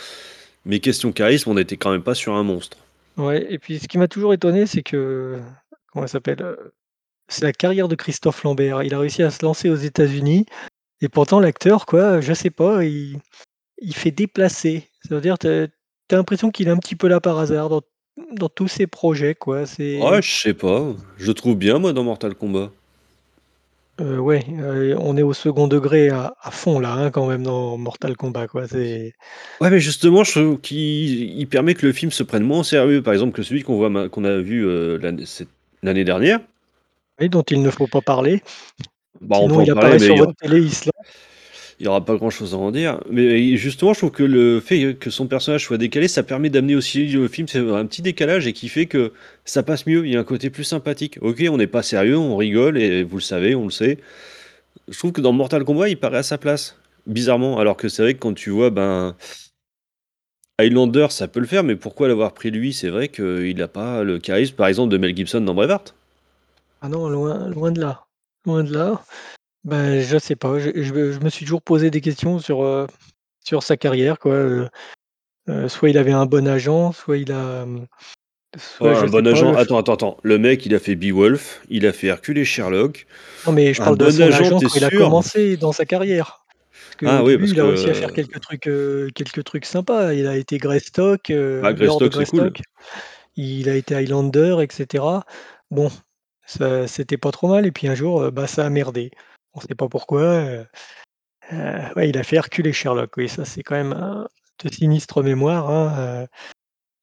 [0.65, 2.77] Mais question charisme, on était quand même pas sur un monstre.
[3.17, 5.39] Ouais et puis ce qui m'a toujours étonné, c'est que
[5.91, 6.73] comment il s'appelle, heu,
[7.27, 8.83] c'est la carrière de Christophe Lambert.
[8.83, 10.45] Il a réussi à se lancer aux États-Unis
[11.01, 13.19] et pourtant l'acteur, quoi, je sais pas, il
[13.81, 14.89] il fait déplacer.
[15.07, 15.67] Ça veut dire, tu as
[16.11, 17.81] l'impression qu'il est un petit peu là par hasard dans
[18.33, 21.93] dans tous ses projets, quoi, Ouais, c'est je sais pas, je le trouve bien moi
[21.93, 22.71] dans Mortal Kombat.
[23.99, 27.43] Heu, ouais, heu, on est au second degré à à fond là, hein, quand même
[27.43, 29.13] dans Mortal Kombat, quoi, c'est
[29.59, 32.63] Ouais, mais justement, je trouve qu'il il permet que le film se prenne moins au
[32.63, 35.49] sérieux, par exemple, que celui qu'on voit qu'on a vu, heu, l'année cette
[35.83, 36.39] l'année dernière.
[37.19, 38.41] Oui, dont il ne faut pas parler.
[39.21, 40.59] Bah, on peut Sinon en il parler, apparaît mais sur il y aura votre télé,
[40.61, 41.07] il se lance.
[41.81, 42.99] Il y aura pas grand chose à en dire.
[43.09, 46.75] Mais justement, je trouve que le fait que son personnage soit décalé, ça permet d'amener
[46.75, 49.13] aussi le film, c'est un petit décalage et qui fait que
[49.45, 50.05] ça passe mieux.
[50.05, 51.17] Il y a un côté plus sympathique.
[51.21, 53.97] OK, on n'est pas sérieux, on rigole et vous le savez, on le sait.
[54.89, 56.77] Je trouve que dans Mortal Kombat, il paraît à sa place,
[57.07, 57.57] bizarrement.
[57.57, 59.15] Alors que c'est vrai que quand tu vois, ben
[60.59, 62.73] Highlander, ça peut le faire, mais pourquoi l'avoir pris lui?
[62.73, 65.95] C'est vrai qu'il a pas le charisme, par exemple, de Mel Gibson dans Braveheart.
[66.81, 68.05] Ah non, loin loin de là,
[68.45, 69.03] loin de là.
[69.63, 72.63] Bah, je sais pas, je je me je me suis toujours posé des questions sur,
[72.63, 72.87] heu,
[73.45, 74.69] sur sa carrière, quoi, heu
[75.49, 77.87] heu, soit il avait un bon agent, soit il a, mmh,
[78.79, 80.79] Oh, soit je un sais bon pas, agent attends, attends, attends, le mec, il a
[80.79, 83.05] fait Beowulf, il a fait Hercule et Sherlock.
[83.45, 84.89] Non, mais je Un parle de bon son agent, agent tu es quand il a
[84.89, 84.97] sûr?
[85.07, 86.45] commencé dans sa carrière.
[86.85, 89.09] Parce Ah qu'au oui, début, parce il a réussi à faire heu quelques trucs, heu,
[89.15, 90.13] quelques trucs sympas.
[90.13, 91.31] Il a été Greystock,
[91.61, 92.51] Lord Greystock, c'est cool.
[92.51, 92.61] Greystock.
[93.37, 95.25] Il a été Highlander et cetera.
[95.71, 95.89] Bon,
[96.47, 99.11] ça c'était pas trop mal et puis un jour, heu, bah, ça a merdé.
[99.53, 100.65] On sait pas pourquoi, heu,
[101.97, 104.27] ouais, il a fait Hercule et Sherlock, oui, ça c'est quand même, heu,
[104.63, 106.27] de sinistre mémoire, hein,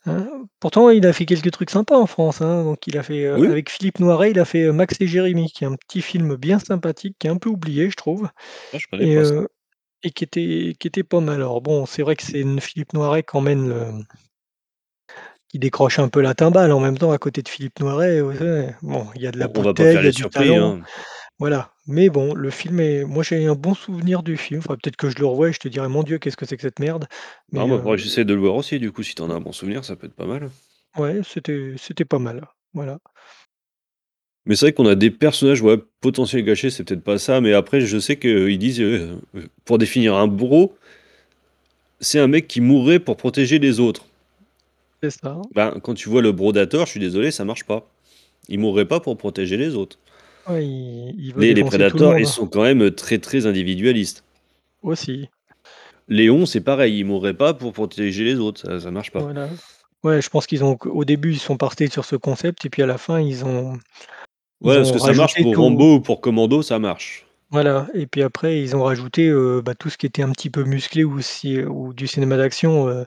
[0.09, 0.29] heu, hein.
[0.61, 3.49] Pourtant, il a fait quelques trucs sympas en France, hein, donc il a fait, Oui.
[3.49, 6.59] avec Philippe Noiret, il a fait, Max et Jérémie, qui est un petit film bien
[6.61, 8.29] sympathique, qui est un peu oublié, je trouve
[8.73, 9.49] Ah, je et pas ça.
[10.05, 11.37] et qui était qui était pas mal.
[11.37, 14.05] Alors bon, c'est vrai que c'est Philippe Noiret qui emmène le
[15.51, 18.75] qui décroche un peu la timbale en même temps à côté de Philippe Noiret, ouais,
[18.83, 20.83] bon, il y a de la On bouteille, il y a du talent, hein.
[21.39, 21.73] Voilà.
[21.87, 25.09] Mais bon, le film est moi j'ai un bon souvenir du film, faudrait peut-être que
[25.11, 27.07] je le revoie et je te dirai: «Mon Dieu, qu'est-ce que c'est que cette merde?»
[27.53, 29.23] Non, mais bah, heu faudrait que j'essaie de le voir aussi du coup, si tu
[29.23, 30.51] en as un bon souvenir, ça peut être pas mal.
[30.97, 32.99] Ouais, c'était c'était pas mal, voilà.
[34.47, 37.53] Mais c'est vrai qu'on a des personnages, ouais, potentiels gâchés, c'est peut-être pas ça, mais
[37.53, 40.75] après je sais qu'ils disent, heu heu, pour définir un bourreau
[42.01, 44.05] c'est un mec qui mourrait pour protéger les autres.
[45.03, 45.41] C'est ça.
[45.55, 47.89] Ben, quand tu vois le Brodator, je suis désolé, ça marche pas.
[48.49, 49.99] Il mourrait pas pour protéger les autres.
[50.49, 52.33] Ouais, il il veut Les les défoncer tout le Predators, ils monde.
[52.33, 54.25] sont quand même, très, très individualistes.
[54.83, 55.29] Aussi.
[56.09, 59.21] Léon, c'est pareil, il mourrait pas pour protéger les autres, ça ça marche pas.
[59.21, 59.51] Voilà.
[60.05, 62.83] Ouais, je pense qu'ils ont qu'au début, ils sont partis sur ce concept et puis
[62.83, 63.73] à la fin, ils ont
[64.61, 67.27] Ouais, parce ont que ça marche pour tout Rambo ou pour Commando, ça marche.
[67.51, 70.51] Voilà et puis après ils ont rajouté, heu, bah, tout ce qui était un petit
[70.51, 73.07] peu musclé ou si ou du cinéma d'action, heu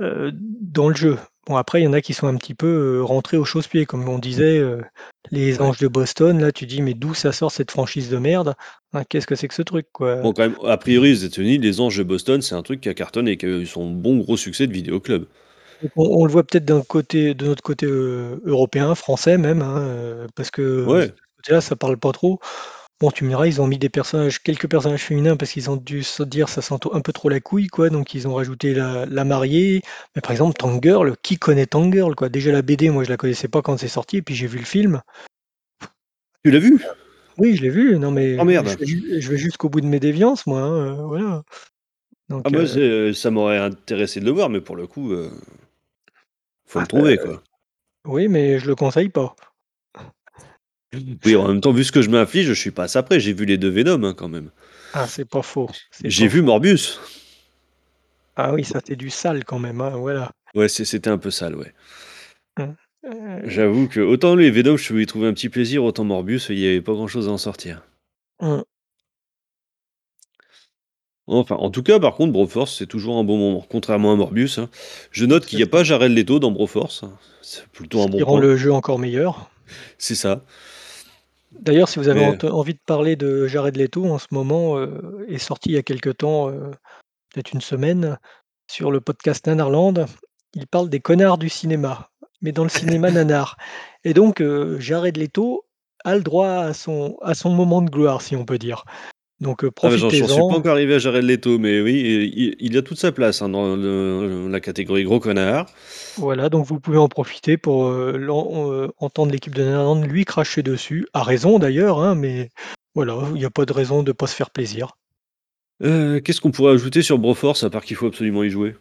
[0.00, 1.18] heu, dans le jeu.
[1.48, 2.66] Bon après, il y en a qui sont un petit peu,
[2.98, 4.82] heu, rentrés au chausse-pied comme on disait, heu,
[5.30, 5.70] Les Ouais.
[5.70, 8.54] Anges de Boston, là, tu dis: «Mais d'où ça sort cette franchise de merde?
[8.92, 11.58] Hein, qu'est-ce que c'est que ce truc, quoi?» Bon quand même, a priori, aux États-Unis,
[11.58, 14.16] Les Anges de Boston, c'est un truc qui a cartonné, qui a eu son bon
[14.18, 15.28] gros succès de vidéo club.
[15.80, 19.62] Donc on on le voit peut-être d'un côté de notre côté, heu, européen, français même,
[19.62, 21.18] hein, parce que de ce Ouais.
[21.36, 22.40] côté-là, ça parle pas trop.
[23.00, 25.76] Bon, tu me diras, ils ont mis des personnages quelques personnages féminins parce qu'ils ont
[25.76, 28.74] dû se dire: «Ça sent un peu trop la couille», quoi, donc ils ont rajouté
[28.74, 29.82] la la mariée.
[30.16, 32.28] Mais par exemple, Tank Girl, qui connaît Tank Girl, quoi?
[32.28, 34.58] Déjà la BD, moi je la connaissais pas quand c'est sorti et puis j'ai vu
[34.58, 35.00] le film.
[36.44, 36.80] Tu l'as vu?
[37.38, 38.78] Oui, je l'ai vu, non mais Oh je merde!
[38.78, 41.42] vais ju je vais jusqu'au bout de mes déviances moi, hein, heu, voilà.
[42.44, 44.86] Ah Donc moi, heu c'est, heu, ça m'aurait intéressé de le voir, mais pour le
[44.86, 45.30] coup, heu
[46.66, 47.42] faut Ah, le trouver, quoi.
[48.06, 49.36] oui, mais je le conseille pas.
[51.24, 53.20] Oui, en même temps, vu ce que je m'inflige, je suis pas à ça près,
[53.20, 54.50] j'ai vu les 2 Venom, hein, quand même.
[54.92, 56.42] Ah, c'est pas faux, c'est J'ai pas vu faux.
[56.42, 56.98] Morbius.
[58.36, 60.32] Ah oui, ça, c'est du sale quand même, hein, voilà.
[60.54, 61.72] Ouais, c'est c'était un peu sale, ouais.
[62.58, 66.50] Mmh, heu J'avoue que autant les Venom, je y trouver un petit plaisir, autant Morbius,
[66.50, 67.82] il y avait pas grand chose à en sortir.
[71.28, 74.58] Enfin, en tout cas, par contre, Broforce, c'est toujours un bon moment, contrairement à Morbius,
[74.58, 74.68] hein.
[75.12, 75.70] Je note qu'il C'est y a ça.
[75.70, 77.16] pas Jared Leto dans Broforce, hein.
[77.42, 78.40] c'est plutôt Ce un qui bon rend point.
[78.40, 79.50] le jeu encore meilleur.
[79.98, 80.44] C'est ça.
[81.52, 84.78] D'ailleurs, si vous avez Mais ent envie de parler de Jared Leto, en ce moment,
[84.78, 86.70] heu, est sorti il y a quelque temps, heu,
[87.32, 88.18] peut-être une semaine,
[88.70, 90.06] sur le podcast Nanarland,
[90.54, 92.10] il parle des connards du cinéma,
[92.42, 93.56] mais dans le cinéma nanar
[94.04, 95.64] et donc heu, Jared Leto
[96.04, 98.84] a le droit à son à son moment de gloire, si on peut dire.
[99.40, 100.56] Donc heu, Ah j'en j'en suis pas profitez-en.
[100.56, 103.48] encore arrivé à Jared Leto, mais oui, i i il a toute sa place, hein,
[103.48, 105.66] dans le la catégorie gros connard.
[106.16, 110.62] Voilà, donc vous pouvez en profiter pour, l'en heu, entendre l'équipe de Nanarland lui cracher
[110.62, 112.50] dessus, à raison d'ailleurs, hein, mais
[112.94, 114.96] voilà, il y a pas de raison de pas se faire plaisir.
[115.82, 118.76] Heu, qu'est-ce qu'on pourrait ajouter sur Broforce à part qu'il faut absolument y jouer?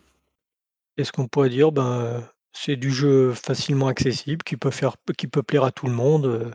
[0.96, 1.72] Qu'est-ce qu'on pourrait dire?
[1.72, 5.94] Ben, c'est du jeu facilement accessible qui peut faire qui peut plaire à tout le
[5.94, 6.54] monde,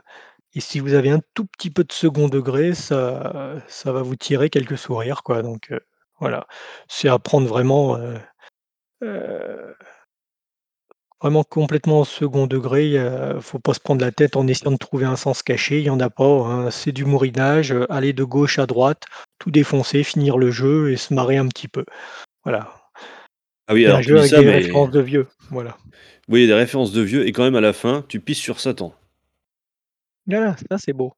[0.55, 4.17] et si vous avez un tout petit peu de second degré, ça ça va vous
[4.17, 5.81] tirer quelques sourires, quoi, donc heu,
[6.21, 6.47] voilà.
[6.89, 8.19] C'est à prendre vraiment, heu
[9.03, 9.75] heu
[11.21, 14.77] vraiment complètement au second degré, il faut pas se prendre la tête en essayant de
[14.77, 16.71] trouver un sens caché, il y en a pas, hein.
[16.71, 19.05] C'est du mourinage, aller de gauche à droite,
[19.39, 21.85] tout défoncer, finir le jeu et se marrer un petit peu.
[22.45, 22.75] Voilà.
[23.69, 25.77] Ah oui, un alors tu jeu avec ça, des mais références de vieux, voilà.
[26.29, 28.93] oui, des références de vieux et quand même à la fin, tu pisses sur Satan.
[30.27, 31.15] Voilà, ça c'est beau.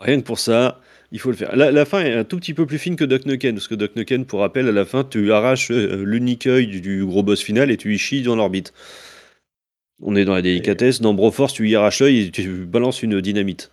[0.00, 0.80] Rien que pour ça,
[1.12, 1.54] il faut le faire.
[1.56, 3.74] La la fin est un tout petit peu plus fine que Duck Nukem, parce que
[3.74, 7.22] Duck Nukem, pour rappel, à la fin, tu arraches, heu, l'unique œil du du gros
[7.22, 8.72] boss final et tu y chies dans l'orbite.
[10.02, 11.00] On est dans la Et délicatesse.
[11.00, 13.70] Dans Broforce, tu y arraches l'œil et tu balances une dynamite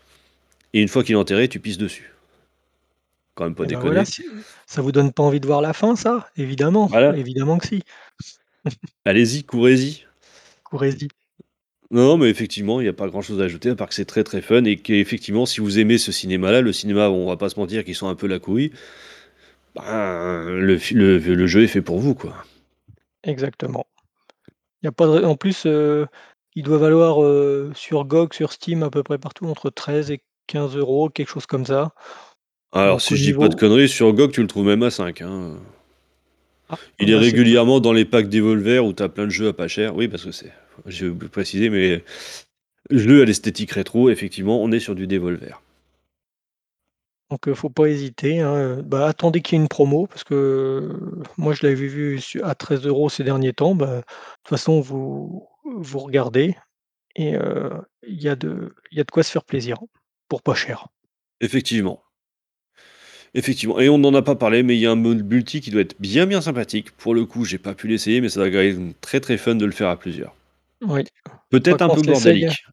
[0.74, 2.14] et une fois qu'il est enterré, tu pisses dessus.
[3.36, 4.06] Quand même pas et ben voilà, déconner.
[4.06, 4.24] si
[4.66, 6.30] ça vous donne pas envie de voir la fin ça?
[6.38, 7.12] Évidemment, Voilà.
[7.12, 7.84] évidemment que si.
[9.06, 10.06] Allez-y, courez-y.
[10.64, 11.08] Courez-y.
[11.90, 14.24] Non, mais effectivement, il y a pas grand-chose à ajouter à part que c'est très,
[14.24, 17.60] très fun et qu'effectivement, si vous aimez ce cinéma-là, le cinéma, on va pas se
[17.60, 18.72] mentir qu'ils sont un peu la couille,
[19.76, 22.34] ben, le fi le le jeu est fait pour vous, quoi.
[23.24, 23.86] Exactement.
[24.84, 26.08] Y a pas de en plus, heu,
[26.56, 30.22] il doit valoir, heu, sur GOG, sur Steam, à peu près partout entre 13 et
[30.48, 31.94] 15 €, quelque chose comme ça.
[32.72, 34.84] Alors Donc si au je dis pas de conneries, sur GOG, tu le trouves même
[34.84, 35.58] à 5, hein.
[36.70, 37.40] ah, Il est bah, c'est cool.
[37.40, 39.96] régulièrement dans les packs Devolver où tu as plein de jeux à pas cher.
[39.96, 40.52] Oui, parce que c'est
[40.86, 42.04] j'ai préciser, mais
[42.92, 45.62] jeu à l'esthétique rétro, effectivement, on est sur du Devolver.
[47.30, 50.34] Donc heu, faut pas hésiter, hein, bah, attendez qu'il y ait une promo parce que,
[50.34, 54.80] heu, moi je l'avais vu à 13 € ces derniers temps, bah, de toute façon
[54.80, 56.56] vous vous regardez
[57.16, 57.72] et heu,
[58.08, 59.78] il y a de il y a de quoi se faire plaisir,
[60.30, 60.88] pour pas cher.
[61.42, 62.02] Effectivement.
[63.34, 65.70] Effectivement et on n'en a pas parlé, mais il y a un mode multi qui
[65.70, 66.92] doit être bien, bien sympathique.
[66.92, 69.56] Pour le coup, j'ai pas pu l'essayer, mais ça doit quand même très, très fun
[69.56, 70.34] de le faire à plusieurs.
[70.82, 71.04] Oui,
[71.50, 72.66] Peut-être un peu bordélique.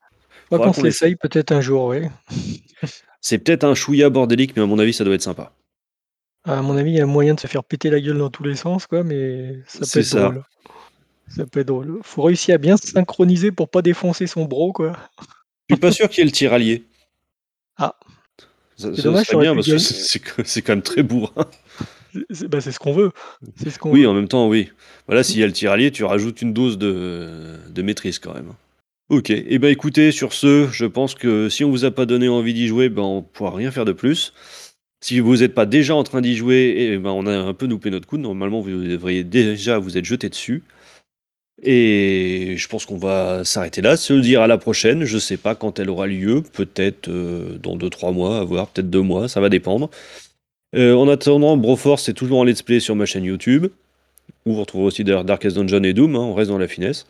[0.48, 1.16] faudra Faudra qu'on l'essaye.
[1.16, 2.02] peut-être un jour, oui.
[3.20, 5.52] C'est peut-être un chouïa bordélique, mais à mon avis, ça doit être sympa.
[6.44, 8.42] À mon avis, il y a moyen de se faire péter la gueule dans tous
[8.44, 10.20] les sens, quoi, mais ça peut être ça.
[10.20, 10.44] drôle.
[11.28, 12.00] Ça peut être drôle.
[12.02, 14.92] Faut réussir à bien se synchroniser pour pas défoncer son bro, quoi.
[15.70, 16.84] Je suis pas sûr qu'il y ait le tiraillier.
[17.78, 17.94] Ah,
[18.76, 21.46] Ça c'est ça dommage, aurais bien parce que c'est quand même très bourrin.
[22.30, 23.10] C'est bah, c'est ce qu'on veut,
[23.56, 24.08] c'est ce qu'on Oui, veut.
[24.08, 24.70] en même temps, oui.
[25.06, 28.52] Voilà, s'il y a le tiralier, tu rajoutes une dose de de maîtrise quand même.
[29.10, 32.28] OK et ben, écoutez, sur ce, je pense que si on vous a pas donné
[32.28, 34.32] envie d'y jouer, ben, on pourra rien faire de plus.
[35.02, 37.66] Si vous êtes pas déjà en train d'y jouer et ben, on a un peu
[37.66, 38.16] loupé notre coup.
[38.16, 40.62] Normalement, vous devriez déjà vous être jeté dessus
[41.62, 45.04] et je pense qu'on va s'arrêter là, se dire à la prochaine.
[45.04, 48.90] Je sais pas quand elle aura lieu, peut-être, heu, dans 2-3 mois, à voir, peut-être
[48.90, 49.90] 2 mois, ça va dépendre.
[50.74, 53.66] Heu, en attendant, Broforce, c'est toujours en let's play sur ma chaîne YouTube,
[54.44, 57.06] où vous retrouverez aussi d'ailleurs Darkest Dungeon et Doom, hein, on reste dans la finesse.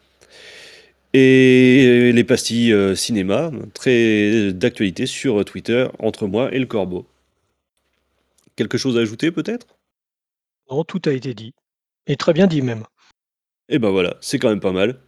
[1.14, 7.06] Et les pastilles, heu, cinéma, très d'actualité sur Twitter, entre moi et le corbeau.
[8.56, 9.66] Quelque chose à ajouter peut-être?
[10.70, 11.54] Non, tout a été dit
[12.06, 12.84] et très bien dit même.
[13.68, 14.98] Et ben, voilà, c'est quand même pas mal.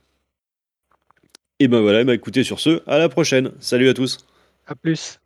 [1.59, 3.53] Et ben, voilà, bah, écoutez, sur ce, à la prochaine.
[3.61, 4.27] Salut à tous.
[4.67, 5.21] À plus.